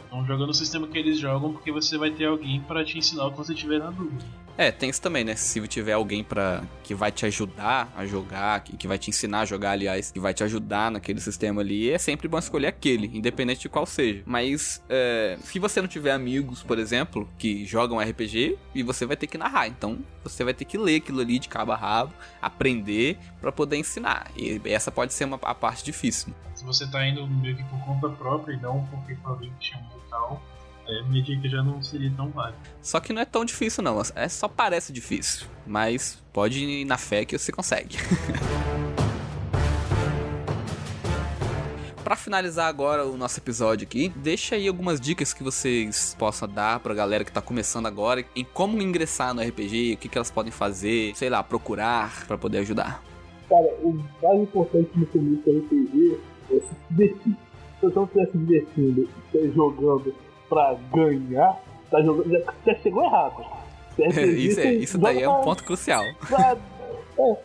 então 0.06 0.26
joga 0.26 0.46
no 0.46 0.54
sistema 0.54 0.88
que 0.88 0.98
eles 0.98 1.20
jogam 1.20 1.52
porque 1.54 1.72
você 1.72 1.98
vai 1.98 2.12
ter 2.12 2.26
alguém 2.26 2.62
pra 2.62 2.84
te 2.84 2.98
ensinar 2.98 3.28
o 3.28 3.32
que 3.32 3.38
você 3.38 3.54
tiver 3.54 3.80
na 3.80 3.92
dúvida. 3.92 4.24
É, 4.58 4.72
tem 4.72 4.90
isso 4.90 5.02
também, 5.02 5.24
né? 5.24 5.36
Se 5.36 5.66
tiver 5.68 5.94
alguém 5.94 6.24
para 6.24 6.64
que 6.84 6.96
vai 6.96 7.12
te 7.12 7.26
ajudar 7.26 7.92
a 7.96 8.06
jogar, 8.06 8.62
que, 8.62 8.78
que 8.78 8.88
vai 8.88 8.98
te 8.98 9.10
ensinar 9.10 9.42
a 9.42 9.46
jogar, 9.46 9.72
aliás, 9.72 10.12
que 10.12 10.20
vai 10.20 10.34
te 10.34 10.44
ajudar 10.44 10.90
naquele 10.90 11.20
sistema 11.20 11.62
ali, 11.62 11.92
é 11.92 11.98
sempre 11.98 12.28
bom 12.28 12.38
escolher 12.38 12.68
aquele, 12.68 13.12
independente 13.14 13.62
de 13.62 13.70
qual 13.70 13.86
seja. 13.86 14.24
Mas 14.26 14.82
é, 14.88 15.38
se 15.44 15.60
você 15.60 15.82
não 15.82 15.90
tiver 15.90 16.12
amigos, 16.12 16.64
por 16.64 16.80
exemplo, 16.80 17.28
que 17.38 17.66
jogam 17.66 18.00
RPG, 18.00 18.58
e 18.74 18.82
você 18.82 19.06
vai 19.06 19.18
ter 19.18 19.28
que 19.28 19.38
narrar, 19.38 19.68
então 19.68 20.00
você 20.24 20.44
vai 20.44 20.54
ter 20.54 20.64
que 20.64 20.78
ler 20.78 20.98
aquilo 20.98 21.20
ali 21.20 21.38
de 21.38 21.50
cabo 21.50 21.74
a 21.74 21.76
rabo, 21.76 22.14
aprender 22.42 23.18
para 23.42 23.52
poder 23.52 23.76
ensinar. 23.76 24.32
E 24.38 24.62
essa 24.66 24.90
pode 24.90 25.14
ser 25.14 25.26
uma, 25.26 25.40
a 25.42 25.54
parte 25.54 25.84
difícil. 25.84 26.34
Você 26.66 26.88
tá 26.88 27.08
indo 27.08 27.28
meio 27.28 27.56
que 27.56 27.64
por 27.66 27.80
conta 27.86 28.10
própria 28.10 28.54
e 28.54 28.60
não 28.60 28.86
porque 28.88 29.16
alguém 29.24 29.52
te 29.60 29.72
chamou 29.72 30.02
e 30.06 30.10
tal, 30.10 30.42
é, 30.88 31.04
minha 31.04 31.24
dica 31.24 31.48
já 31.48 31.64
não 31.64 31.82
seria 31.82 32.12
tão 32.16 32.30
válida. 32.30 32.58
Só 32.82 33.00
que 33.00 33.14
não 33.14 33.22
é 33.22 33.26
tão 33.26 33.46
difícil, 33.46 33.84
não. 33.84 34.02
É 34.16 34.28
só 34.28 34.48
parece 34.48 34.92
difícil. 34.92 35.48
Mas 35.66 36.22
pode 36.34 36.64
ir 36.64 36.86
na 36.86 36.98
fé 36.98 37.26
que 37.26 37.38
você 37.38 37.52
consegue. 37.52 37.98
Para 42.04 42.16
finalizar 42.16 42.68
agora 42.68 43.04
o 43.04 43.18
nosso 43.18 43.40
episódio 43.40 43.88
aqui, 43.88 44.10
deixa 44.16 44.54
aí 44.54 44.68
algumas 44.68 45.02
dicas 45.02 45.34
que 45.34 45.42
vocês 45.42 46.16
possam 46.20 46.48
dar 46.48 46.80
pra 46.80 46.94
galera 46.94 47.26
que 47.26 47.32
tá 47.32 47.42
começando 47.42 47.88
agora 47.88 48.24
em 48.36 48.44
como 48.44 48.80
ingressar 48.80 49.34
no 49.34 49.42
RPG, 49.42 49.94
o 49.94 49.98
que, 49.98 50.08
que 50.08 50.16
elas 50.16 50.30
podem 50.30 50.52
fazer, 50.52 51.16
sei 51.16 51.32
lá, 51.32 51.42
procurar 51.42 52.28
para 52.28 52.38
poder 52.38 52.60
ajudar. 52.60 53.04
Cara, 53.50 53.68
o 53.82 53.92
mais 54.22 54.40
importante 54.40 54.92
no 54.94 55.08
começo 55.08 55.42
do 55.44 55.58
RPG 55.58 56.20
se 56.48 57.36
você 57.82 57.96
não 57.96 58.04
estiver 58.04 58.26
se 58.28 58.38
divertindo, 58.38 59.10
jogando 59.54 60.14
pra 60.50 60.76
ganhar, 60.94 61.62
tá 61.90 62.02
jogando, 62.02 62.30
já, 62.30 62.54
já 62.66 62.76
chegou 62.76 63.04
errado. 63.04 63.44
isso, 63.98 64.60
é, 64.60 64.74
isso 64.74 64.98
daí 64.98 65.22
é 65.22 65.30
um 65.30 65.42
ponto 65.42 65.64
crucial. 65.64 66.04
Pra, 66.28 66.58
é, 67.18 67.38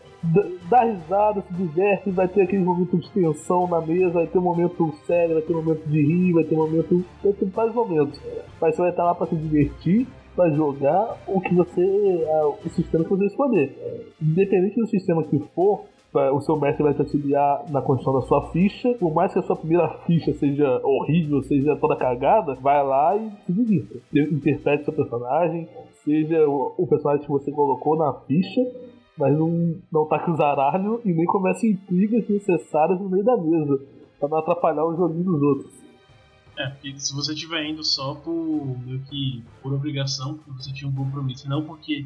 dá 0.69 0.83
risada, 0.83 1.41
se 1.41 1.53
diverte, 1.53 2.11
vai 2.11 2.27
ter 2.27 2.41
aquele 2.41 2.63
momento 2.63 2.97
de 2.97 3.09
tensão 3.11 3.67
na 3.67 3.81
mesa, 3.81 4.11
vai 4.11 4.27
ter 4.27 4.37
um 4.37 4.41
momento 4.41 4.93
sério, 5.07 5.35
vai 5.35 5.43
ter 5.43 5.53
um 5.53 5.63
momento 5.63 5.87
de 5.87 6.01
rir, 6.01 6.33
vai 6.33 6.43
ter 6.43 6.55
um 6.55 6.59
momento. 6.59 7.05
Vai 7.23 7.33
ter 7.33 7.45
vários 7.45 7.75
momentos. 7.75 8.19
Mas 8.59 8.75
você 8.75 8.81
vai 8.81 8.91
estar 8.91 9.03
lá 9.03 9.15
pra 9.15 9.27
se 9.27 9.35
divertir, 9.35 10.07
pra 10.35 10.49
jogar 10.51 11.17
o 11.27 11.41
que 11.41 11.53
você. 11.55 11.81
o 12.63 12.69
sistema 12.69 13.03
que 13.03 13.09
você 13.09 13.25
escolher. 13.25 14.13
Independente 14.21 14.75
do 14.75 14.87
sistema 14.87 15.23
que 15.23 15.39
for, 15.55 15.85
o 16.13 16.41
seu 16.41 16.59
mestre 16.59 16.83
vai 16.83 16.93
te 16.93 17.01
auxiliar 17.01 17.63
na 17.69 17.81
construção 17.81 18.19
da 18.19 18.27
sua 18.27 18.51
ficha. 18.51 18.93
Por 18.95 19.13
mais 19.13 19.31
que 19.31 19.39
a 19.39 19.43
sua 19.43 19.55
primeira 19.55 19.87
ficha 20.05 20.33
seja 20.33 20.81
horrível, 20.83 21.41
seja 21.43 21.75
toda 21.77 21.95
cagada, 21.95 22.55
vai 22.55 22.83
lá 22.85 23.15
e 23.15 23.31
se 23.45 23.53
divirta. 23.53 23.99
Interprete 24.13 24.83
seu 24.83 24.93
personagem, 24.93 25.69
seja 26.03 26.47
o, 26.47 26.85
personagem 26.87 27.23
que 27.23 27.31
você 27.31 27.51
colocou 27.51 27.97
na 27.97 28.13
ficha, 28.27 28.61
mas 29.17 29.37
não, 29.37 29.75
não 29.91 30.05
taque 30.05 30.29
o 30.31 30.35
zaralho 30.35 31.01
e 31.05 31.13
nem 31.13 31.25
comece 31.25 31.71
intrigas 31.71 32.27
necessárias 32.27 32.99
no 32.99 33.09
meio 33.09 33.23
da 33.23 33.37
mesa, 33.37 33.79
pra 34.19 34.27
não 34.27 34.37
atrapalhar 34.37 34.85
o 34.85 34.95
joguinho 34.95 35.23
dos 35.23 35.41
outros. 35.41 35.81
É, 36.57 36.67
porque 36.67 36.99
se 36.99 37.15
você 37.15 37.33
estiver 37.33 37.65
indo 37.65 37.83
só 37.83 38.15
por 38.15 38.33
meio 38.85 38.99
que 39.09 39.43
por 39.63 39.73
obrigação, 39.73 40.35
porque 40.35 40.51
você 40.51 40.73
tinha 40.73 40.89
um 40.89 40.93
compromisso, 40.93 41.47
não 41.47 41.63
porque 41.63 42.05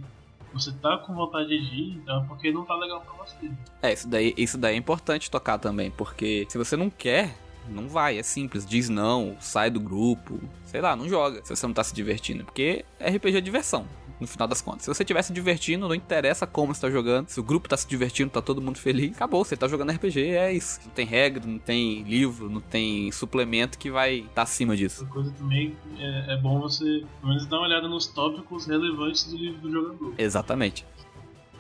você 0.56 0.72
tá 0.72 0.98
com 0.98 1.14
vontade 1.14 1.50
de 1.50 1.76
ir, 1.76 1.98
então 2.02 2.24
é 2.24 2.28
porque 2.28 2.52
não 2.52 2.64
tá 2.64 2.76
legal 2.76 3.02
pra 3.02 3.26
você. 3.26 3.52
É, 3.82 3.94
isso 3.94 4.08
daí, 4.08 4.34
isso 4.38 4.58
daí 4.58 4.76
é 4.76 4.78
importante 4.78 5.30
tocar 5.30 5.60
também, 5.60 5.92
porque 5.92 6.48
se 6.50 6.58
você 6.58 6.78
não 6.78 6.90
quer, 6.90 7.36
não 7.70 7.90
vai, 7.90 8.18
é 8.18 8.24
simples. 8.24 8.66
Diz 8.66 8.90
não, 8.90 9.36
sai 9.40 9.70
do 9.70 9.80
grupo, 9.80 10.40
sei 10.66 10.82
lá, 10.82 10.96
não 10.96 11.10
joga 11.10 11.44
se 11.44 11.56
você 11.56 11.68
não 11.68 11.74
tá 11.74 11.84
se 11.84 11.94
divertindo. 11.94 12.46
Porque 12.46 12.86
RPG 13.00 13.38
é 13.38 13.42
diversão 13.42 13.86
no 14.20 14.28
final 14.28 14.48
das 14.48 14.62
contas. 14.62 14.84
Se 14.84 14.88
você 14.88 15.04
estiver 15.04 15.22
se 15.22 15.34
divertindo, 15.34 15.88
não 15.88 15.96
interessa 15.96 16.48
como 16.48 16.74
você 16.74 16.82
tá 16.82 16.90
jogando. 16.90 17.28
Se 17.28 17.40
o 17.40 17.44
grupo 17.44 17.68
tá 17.68 17.78
se 17.78 17.88
divertindo, 17.88 18.30
tá 18.30 18.42
todo 18.42 18.62
mundo 18.62 18.78
feliz, 18.78 19.16
acabou. 19.16 19.44
Você 19.44 19.58
tá 19.58 19.68
jogando 19.68 19.92
RPG, 19.92 20.22
é 20.22 20.54
isso. 20.54 20.80
Não 20.86 20.92
tem 20.92 21.06
regra, 21.06 21.46
não 21.46 21.60
tem 21.60 22.04
livro, 22.04 22.50
não 22.50 22.62
tem 22.62 23.12
suplemento 23.12 23.78
que 23.78 23.92
vai 23.92 24.18
estar 24.20 24.34
tá 24.34 24.42
acima 24.44 24.76
disso. 24.76 25.02
Outra 25.02 25.14
coisa 25.14 25.32
também 25.32 25.76
é, 25.98 26.34
é, 26.34 26.38
bom 26.38 26.60
você, 26.60 27.06
pelo 27.22 27.34
menos, 27.34 27.46
dar 27.46 27.58
uma 27.58 27.68
olhada 27.68 27.88
nos 27.88 28.08
tópicos 28.08 28.66
relevantes 28.66 29.26
do 29.26 29.38
livro 29.38 29.62
do 29.62 29.72
jogador. 29.72 30.14
Exatamente. 30.18 30.86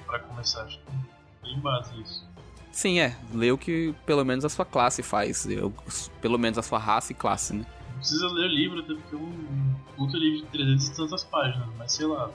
Para 0.06 0.20
começar, 0.20 0.64
acho 0.64 0.80
que 0.80 1.48
tem 1.48 1.60
base 1.60 2.00
isso. 2.02 2.26
Sim, 2.72 3.00
é. 3.00 3.16
Lê 3.34 3.52
o 3.52 3.58
que 3.58 3.96
pelo 4.06 4.26
menos 4.26 4.44
a 4.44 4.50
sua 4.50 4.66
classe 4.66 5.02
faz. 5.02 5.46
Eu, 5.46 5.74
pelo 6.22 6.38
menos 6.38 6.58
a 6.58 6.62
sua 6.62 6.78
raça 6.78 7.14
e 7.14 7.16
classe, 7.16 7.54
né? 7.54 7.66
Não 7.96 8.00
precisa 8.00 8.28
ler 8.28 8.46
o 8.46 8.54
livro, 8.54 8.80
até 8.80 8.94
porque 8.94 9.16
é 9.16 9.18
um 9.18 9.76
puta 9.96 10.18
livro 10.18 10.46
de 10.46 10.52
300 10.52 10.88
e 10.88 10.96
tantas 10.96 11.24
páginas, 11.24 11.68
mas 11.78 11.94
sei 11.94 12.06
lá, 12.06 12.30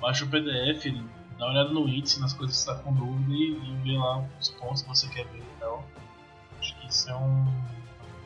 baixa 0.00 0.24
o 0.24 0.28
PDF, 0.28 0.86
dá 1.38 1.44
uma 1.44 1.52
olhada 1.52 1.68
no 1.70 1.86
índice, 1.86 2.18
nas 2.20 2.32
coisas 2.32 2.56
que 2.56 2.62
você 2.62 2.70
está 2.70 2.82
com 2.82 2.94
dúvida 2.94 3.34
e, 3.34 3.52
e 3.52 3.76
vê 3.84 3.98
lá 3.98 4.26
os 4.40 4.48
pontos 4.48 4.82
que 4.82 4.88
você 4.88 5.06
quer 5.08 5.26
ver 5.26 5.40
e 5.40 5.60
tal. 5.60 5.86
Acho 6.58 6.80
que 6.80 6.88
isso 6.88 7.10
é 7.10 7.14
um, 7.14 7.46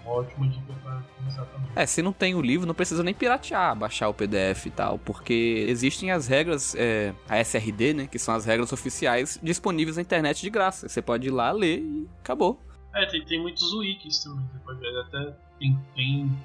uma 0.05 0.13
ótima 0.13 0.47
dica 0.47 0.73
para 0.85 1.03
começar 1.17 1.45
também. 1.47 1.69
É, 1.75 1.85
se 1.85 2.01
não 2.01 2.13
tem 2.13 2.37
o 2.37 2.41
livro, 2.41 2.65
não 2.65 2.75
precisa 2.75 3.03
nem 3.03 3.13
piratear, 3.13 3.75
baixar 3.75 4.09
o 4.09 4.15
PDF 4.15 4.67
e 4.67 4.71
tal, 4.71 5.01
porque 5.01 5.67
existem 5.69 6.13
as 6.13 6.29
regras, 6.29 6.77
é, 6.77 7.13
a 7.29 7.41
SRD, 7.41 7.93
né, 7.93 8.07
que 8.07 8.21
são 8.21 8.37
as 8.37 8.45
regras 8.45 8.73
oficiais 8.73 9.37
disponíveis 9.43 9.97
na 9.97 10.03
internet 10.03 10.41
de 10.41 10.49
graça. 10.49 10.89
Você 10.89 11.03
pode 11.03 11.27
ir 11.27 11.33
lá 11.33 11.51
ler 11.51 11.81
e 11.81 12.09
acabou. 12.21 12.63
É, 12.95 13.05
tem, 13.07 13.25
tem 13.25 13.41
muitos 13.43 13.73
wikis 13.75 14.23
também, 14.23 14.47
você 14.53 14.59
pode 14.61 14.79
ver, 14.79 15.01
até 15.01 15.37
tem, 15.59 15.79
tem 15.95 16.39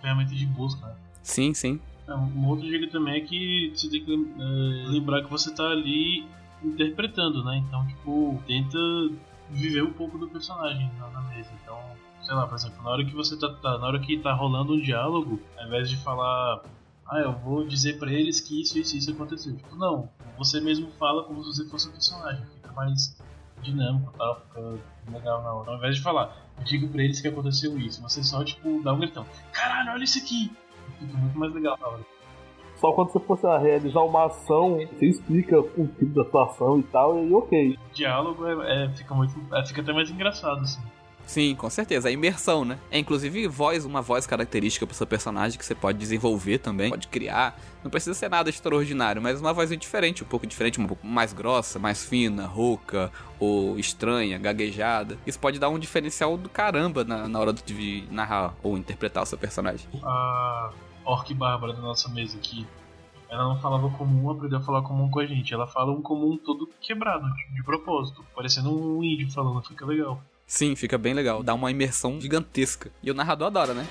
ferramenta 0.00 0.34
de 0.34 0.46
busca, 0.46 0.86
né? 0.86 0.94
Sim, 1.22 1.54
sim. 1.54 1.80
É, 2.06 2.14
um 2.14 2.48
outro 2.48 2.66
dica 2.68 2.88
também 2.90 3.14
é 3.14 3.20
que 3.20 3.72
você 3.74 3.88
tem 3.88 4.04
que 4.04 4.12
é, 4.12 4.88
lembrar 4.90 5.22
que 5.22 5.30
você 5.30 5.50
está 5.50 5.64
ali 5.64 6.26
interpretando, 6.62 7.44
né? 7.44 7.62
Então, 7.66 7.86
tipo, 7.86 8.42
tenta 8.46 8.78
viver 9.50 9.82
um 9.82 9.92
pouco 9.92 10.18
do 10.18 10.28
personagem 10.28 10.90
na, 10.98 11.08
na 11.10 11.20
mesa. 11.22 11.50
Então, 11.62 11.78
sei 12.22 12.34
lá, 12.34 12.46
por 12.46 12.54
exemplo, 12.54 12.82
na 12.82 12.90
hora 12.90 13.04
que 13.04 13.14
você 13.14 13.38
tá, 13.38 13.52
tá, 13.54 13.78
na 13.78 13.86
hora 13.86 14.00
que 14.00 14.18
tá 14.18 14.32
rolando 14.32 14.74
um 14.74 14.80
diálogo, 14.80 15.40
ao 15.58 15.66
invés 15.66 15.88
de 15.88 15.96
falar, 15.98 16.62
ah, 17.06 17.18
eu 17.18 17.32
vou 17.32 17.66
dizer 17.66 17.98
para 17.98 18.12
eles 18.12 18.40
que 18.40 18.60
isso, 18.60 18.78
isso, 18.78 18.96
isso 18.96 19.10
aconteceu. 19.10 19.54
Tipo, 19.56 19.76
não, 19.76 20.08
você 20.38 20.60
mesmo 20.60 20.90
fala 20.92 21.24
como 21.24 21.42
se 21.44 21.56
você 21.56 21.68
fosse 21.68 21.88
um 21.88 21.92
personagem, 21.92 22.44
fica 22.56 22.72
mais 22.72 23.16
dinâmico, 23.62 24.12
tal, 24.16 24.40
fica 24.40 24.60
legal 25.10 25.42
na 25.42 25.52
hora. 25.52 25.70
Ao 25.70 25.76
invés 25.76 25.96
de 25.96 26.02
falar, 26.02 26.36
digo 26.64 26.88
pra 26.88 27.02
eles 27.02 27.20
que 27.20 27.28
aconteceu 27.28 27.78
isso, 27.78 28.02
você 28.02 28.22
só, 28.22 28.44
tipo, 28.44 28.82
dá 28.82 28.92
um 28.92 28.98
gritão, 28.98 29.26
caralho, 29.52 29.92
olha 29.92 30.04
isso 30.04 30.18
aqui! 30.18 30.50
Fica 30.98 31.16
muito 31.16 31.38
mais 31.38 31.52
legal 31.52 31.78
na 31.80 31.88
hora. 31.88 32.02
Só 32.76 32.92
quando 32.92 33.12
você 33.12 33.20
fosse 33.20 33.46
realizar 33.46 34.00
uma 34.00 34.26
ação, 34.26 34.78
você 34.92 35.06
explica 35.06 35.60
o 35.60 35.86
tipo 35.86 36.06
da 36.06 36.24
situação 36.24 36.80
e 36.80 36.82
tal, 36.82 37.16
e 37.16 37.20
aí 37.20 37.32
ok. 37.32 37.78
O 37.90 37.94
diálogo 37.94 38.44
é, 38.44 38.84
é 38.84 38.88
fica, 38.90 39.14
muito, 39.14 39.34
é, 39.54 39.64
fica 39.64 39.82
até 39.82 39.92
mais 39.92 40.10
engraçado, 40.10 40.60
assim. 40.62 40.82
Sim, 41.26 41.54
com 41.54 41.70
certeza. 41.70 42.08
A 42.08 42.10
imersão, 42.10 42.64
né? 42.64 42.78
É 42.90 42.98
inclusive 42.98 43.46
voz, 43.48 43.84
uma 43.84 44.02
voz 44.02 44.26
característica 44.26 44.86
pro 44.86 44.94
seu 44.94 45.06
personagem 45.06 45.58
que 45.58 45.64
você 45.64 45.74
pode 45.74 45.98
desenvolver 45.98 46.58
também, 46.58 46.90
pode 46.90 47.08
criar. 47.08 47.58
Não 47.82 47.90
precisa 47.90 48.14
ser 48.14 48.28
nada 48.28 48.50
extraordinário, 48.50 49.20
mas 49.20 49.40
uma 49.40 49.52
voz 49.52 49.70
diferente, 49.70 50.22
um 50.22 50.26
pouco 50.26 50.46
diferente, 50.46 50.80
um 50.80 50.86
pouco 50.86 51.06
mais 51.06 51.32
grossa, 51.32 51.78
mais 51.78 52.04
fina, 52.04 52.46
rouca 52.46 53.10
ou 53.38 53.78
estranha, 53.78 54.38
gaguejada. 54.38 55.18
Isso 55.26 55.38
pode 55.38 55.58
dar 55.58 55.68
um 55.68 55.78
diferencial 55.78 56.36
do 56.36 56.48
caramba 56.48 57.04
na, 57.04 57.28
na 57.28 57.38
hora 57.38 57.52
de 57.52 58.04
narrar 58.10 58.54
ou 58.62 58.76
interpretar 58.76 59.22
o 59.22 59.26
seu 59.26 59.38
personagem. 59.38 59.88
A 60.02 60.70
Orc 61.04 61.32
Bárbara 61.34 61.72
da 61.72 61.80
nossa 61.80 62.08
mesa 62.08 62.36
aqui, 62.36 62.66
ela 63.28 63.44
não 63.44 63.58
falava 63.58 63.88
comum, 63.90 64.30
aprendeu 64.30 64.58
a 64.58 64.62
falar 64.62 64.82
comum 64.82 65.10
com 65.10 65.18
a 65.18 65.26
gente. 65.26 65.52
Ela 65.54 65.66
fala 65.66 65.90
um 65.90 66.02
comum 66.02 66.36
todo 66.36 66.68
quebrado, 66.80 67.26
de 67.54 67.62
propósito, 67.64 68.24
parecendo 68.36 68.70
um 68.70 69.02
índio 69.02 69.30
falando, 69.30 69.62
fica 69.62 69.86
legal. 69.86 70.22
Sim, 70.46 70.76
fica 70.76 70.98
bem 70.98 71.14
legal. 71.14 71.42
Dá 71.42 71.54
uma 71.54 71.70
imersão 71.70 72.20
gigantesca. 72.20 72.90
E 73.02 73.10
o 73.10 73.14
narrador 73.14 73.46
adora, 73.46 73.74
né? 73.74 73.86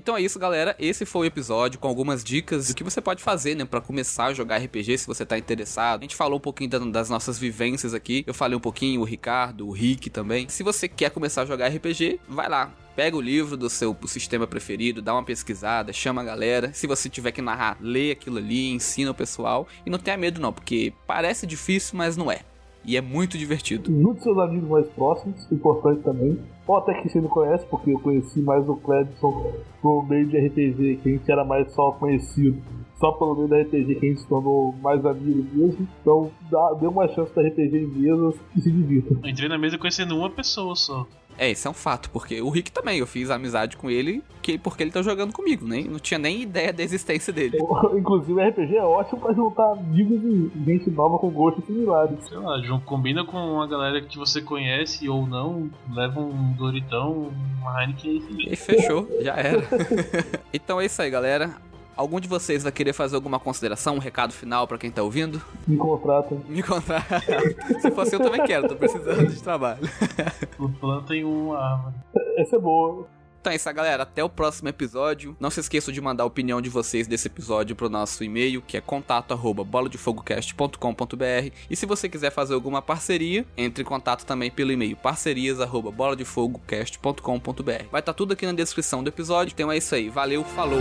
Então 0.00 0.16
é 0.16 0.22
isso, 0.22 0.38
galera. 0.38 0.74
Esse 0.78 1.04
foi 1.04 1.20
o 1.20 1.24
episódio 1.26 1.78
com 1.78 1.86
algumas 1.86 2.24
dicas 2.24 2.68
do 2.68 2.74
que 2.74 2.82
você 2.82 3.02
pode 3.02 3.22
fazer, 3.22 3.54
né, 3.54 3.66
para 3.66 3.82
começar 3.82 4.24
a 4.24 4.32
jogar 4.32 4.56
RPG 4.56 4.96
se 4.96 5.06
você 5.06 5.26
tá 5.26 5.36
interessado. 5.36 6.00
A 6.00 6.04
gente 6.04 6.16
falou 6.16 6.38
um 6.38 6.40
pouquinho 6.40 6.70
das 6.70 7.10
nossas 7.10 7.38
vivências 7.38 7.92
aqui. 7.92 8.24
Eu 8.26 8.32
falei 8.32 8.56
um 8.56 8.60
pouquinho 8.60 9.02
o 9.02 9.04
Ricardo, 9.04 9.68
o 9.68 9.70
Rick 9.70 10.08
também. 10.08 10.48
Se 10.48 10.62
você 10.62 10.88
quer 10.88 11.10
começar 11.10 11.42
a 11.42 11.44
jogar 11.44 11.68
RPG, 11.68 12.18
vai 12.26 12.48
lá, 12.48 12.72
pega 12.96 13.14
o 13.14 13.20
livro 13.20 13.58
do 13.58 13.68
seu 13.68 13.94
sistema 14.06 14.46
preferido, 14.46 15.02
dá 15.02 15.12
uma 15.12 15.22
pesquisada, 15.22 15.92
chama 15.92 16.22
a 16.22 16.24
galera. 16.24 16.72
Se 16.72 16.86
você 16.86 17.10
tiver 17.10 17.32
que 17.32 17.42
narrar, 17.42 17.76
lê 17.78 18.10
aquilo 18.10 18.38
ali, 18.38 18.70
ensina 18.70 19.10
o 19.10 19.14
pessoal. 19.14 19.68
E 19.84 19.90
não 19.90 19.98
tenha 19.98 20.16
medo, 20.16 20.40
não, 20.40 20.50
porque 20.50 20.94
parece 21.06 21.46
difícil, 21.46 21.98
mas 21.98 22.16
não 22.16 22.32
é. 22.32 22.40
E 22.84 22.96
é 22.96 23.00
muito 23.00 23.36
divertido. 23.36 23.90
Muitos 23.90 24.22
seus 24.22 24.38
amigos 24.38 24.68
mais 24.68 24.86
próximos, 24.88 25.50
importante 25.52 26.02
também. 26.02 26.38
Ou 26.66 26.76
até 26.76 26.94
que 26.94 27.08
você 27.08 27.20
não 27.20 27.28
conhece, 27.28 27.66
porque 27.66 27.92
eu 27.92 27.98
conheci 27.98 28.40
mais 28.40 28.68
o 28.68 28.76
Clebson 28.76 29.52
por 29.82 30.08
meio 30.08 30.26
de 30.26 30.38
RPG, 30.38 31.00
que 31.02 31.08
a 31.08 31.12
gente 31.12 31.30
era 31.30 31.44
mais 31.44 31.72
só 31.72 31.92
conhecido. 31.92 32.60
Só 32.98 33.12
pelo 33.12 33.34
meio 33.34 33.48
da 33.48 33.60
RPG 33.60 33.94
que 33.94 34.06
a 34.06 34.08
gente 34.08 34.20
se 34.20 34.28
tornou 34.28 34.74
mais 34.82 35.04
amigo 35.04 35.46
mesmo. 35.52 35.88
Então 36.00 36.30
dá, 36.50 36.74
dê 36.74 36.86
uma 36.86 37.08
chance 37.08 37.34
da 37.34 37.42
RPG 37.42 37.76
em 37.76 37.86
mesas 37.86 38.34
e 38.56 38.60
se 38.60 38.70
divirta. 38.70 39.14
Eu 39.22 39.30
entrei 39.30 39.48
na 39.48 39.58
mesa 39.58 39.78
conhecendo 39.78 40.16
uma 40.16 40.30
pessoa 40.30 40.74
só. 40.76 41.06
É, 41.40 41.50
isso 41.50 41.66
é 41.66 41.70
um 41.70 41.74
fato, 41.74 42.10
porque 42.10 42.42
o 42.42 42.50
Rick 42.50 42.70
também, 42.70 42.98
eu 42.98 43.06
fiz 43.06 43.30
amizade 43.30 43.74
com 43.74 43.90
ele 43.90 44.22
que, 44.42 44.58
porque 44.58 44.82
ele 44.82 44.90
tá 44.90 45.00
jogando 45.00 45.32
comigo, 45.32 45.66
nem, 45.66 45.84
não 45.84 45.98
tinha 45.98 46.18
nem 46.18 46.42
ideia 46.42 46.70
da 46.70 46.82
existência 46.82 47.32
dele. 47.32 47.56
Inclusive, 47.96 48.34
o 48.34 48.46
RPG 48.46 48.76
é 48.76 48.82
ótimo 48.82 49.22
pra 49.22 49.32
juntar 49.32 49.72
amigos 49.72 50.22
e 50.22 50.52
gente 50.66 50.90
nova 50.90 51.18
com 51.18 51.30
gostos 51.30 51.64
similares. 51.64 52.22
Sei 52.28 52.36
lá, 52.36 52.60
João, 52.60 52.78
combina 52.80 53.24
com 53.24 53.38
uma 53.38 53.66
galera 53.66 54.02
que 54.02 54.18
você 54.18 54.42
conhece 54.42 55.08
ou 55.08 55.26
não, 55.26 55.70
leva 55.90 56.20
um 56.20 56.52
Doritão, 56.52 57.30
uma 57.58 57.84
Heineken 57.84 58.22
e 58.46 58.54
fechou, 58.54 59.08
já 59.22 59.32
era. 59.32 59.62
então 60.52 60.78
é 60.78 60.84
isso 60.84 61.00
aí, 61.00 61.08
galera. 61.08 61.56
Algum 62.00 62.18
de 62.18 62.26
vocês 62.26 62.62
vai 62.62 62.72
querer 62.72 62.94
fazer 62.94 63.14
alguma 63.14 63.38
consideração, 63.38 63.96
um 63.96 63.98
recado 63.98 64.32
final 64.32 64.66
para 64.66 64.78
quem 64.78 64.90
tá 64.90 65.02
ouvindo? 65.02 65.38
Me 65.68 65.76
contrata. 65.76 66.34
Me 66.48 66.62
contrata. 66.62 67.20
Se 67.78 67.90
fosse 67.90 68.16
eu 68.16 68.20
também 68.20 68.42
quero, 68.46 68.66
tô 68.66 68.74
precisando 68.74 69.26
de 69.26 69.42
trabalho. 69.42 69.86
Plantem 70.80 71.24
uma 71.24 71.58
árvore. 71.58 71.94
Essa 72.38 72.56
é 72.56 72.58
boa. 72.58 73.06
Então 73.38 73.52
é 73.52 73.56
isso, 73.56 73.70
galera. 73.74 74.04
Até 74.04 74.24
o 74.24 74.30
próximo 74.30 74.70
episódio. 74.70 75.36
Não 75.38 75.50
se 75.50 75.60
esqueçam 75.60 75.92
de 75.92 76.00
mandar 76.00 76.24
a 76.24 76.26
opinião 76.26 76.62
de 76.62 76.70
vocês 76.70 77.06
desse 77.06 77.26
episódio 77.26 77.76
pro 77.76 77.90
nosso 77.90 78.24
e-mail, 78.24 78.62
que 78.62 78.78
é 78.78 78.80
contato 78.80 79.32
arroba 79.32 79.62
boladefogocast.com.br. 79.62 81.52
E 81.68 81.76
se 81.76 81.84
você 81.84 82.08
quiser 82.08 82.30
fazer 82.30 82.54
alguma 82.54 82.80
parceria, 82.80 83.44
entre 83.58 83.82
em 83.82 83.86
contato 83.86 84.24
também 84.24 84.50
pelo 84.50 84.72
e-mail 84.72 84.96
parcerias 84.96 85.60
arroba 85.60 85.90
boladefogocast.com.br. 85.90 87.62
Vai 87.62 88.00
estar 88.00 88.00
tá 88.00 88.14
tudo 88.14 88.32
aqui 88.32 88.46
na 88.46 88.54
descrição 88.54 89.04
do 89.04 89.08
episódio. 89.08 89.52
Então 89.52 89.70
é 89.70 89.76
isso 89.76 89.94
aí. 89.94 90.08
Valeu, 90.08 90.42
falou! 90.44 90.80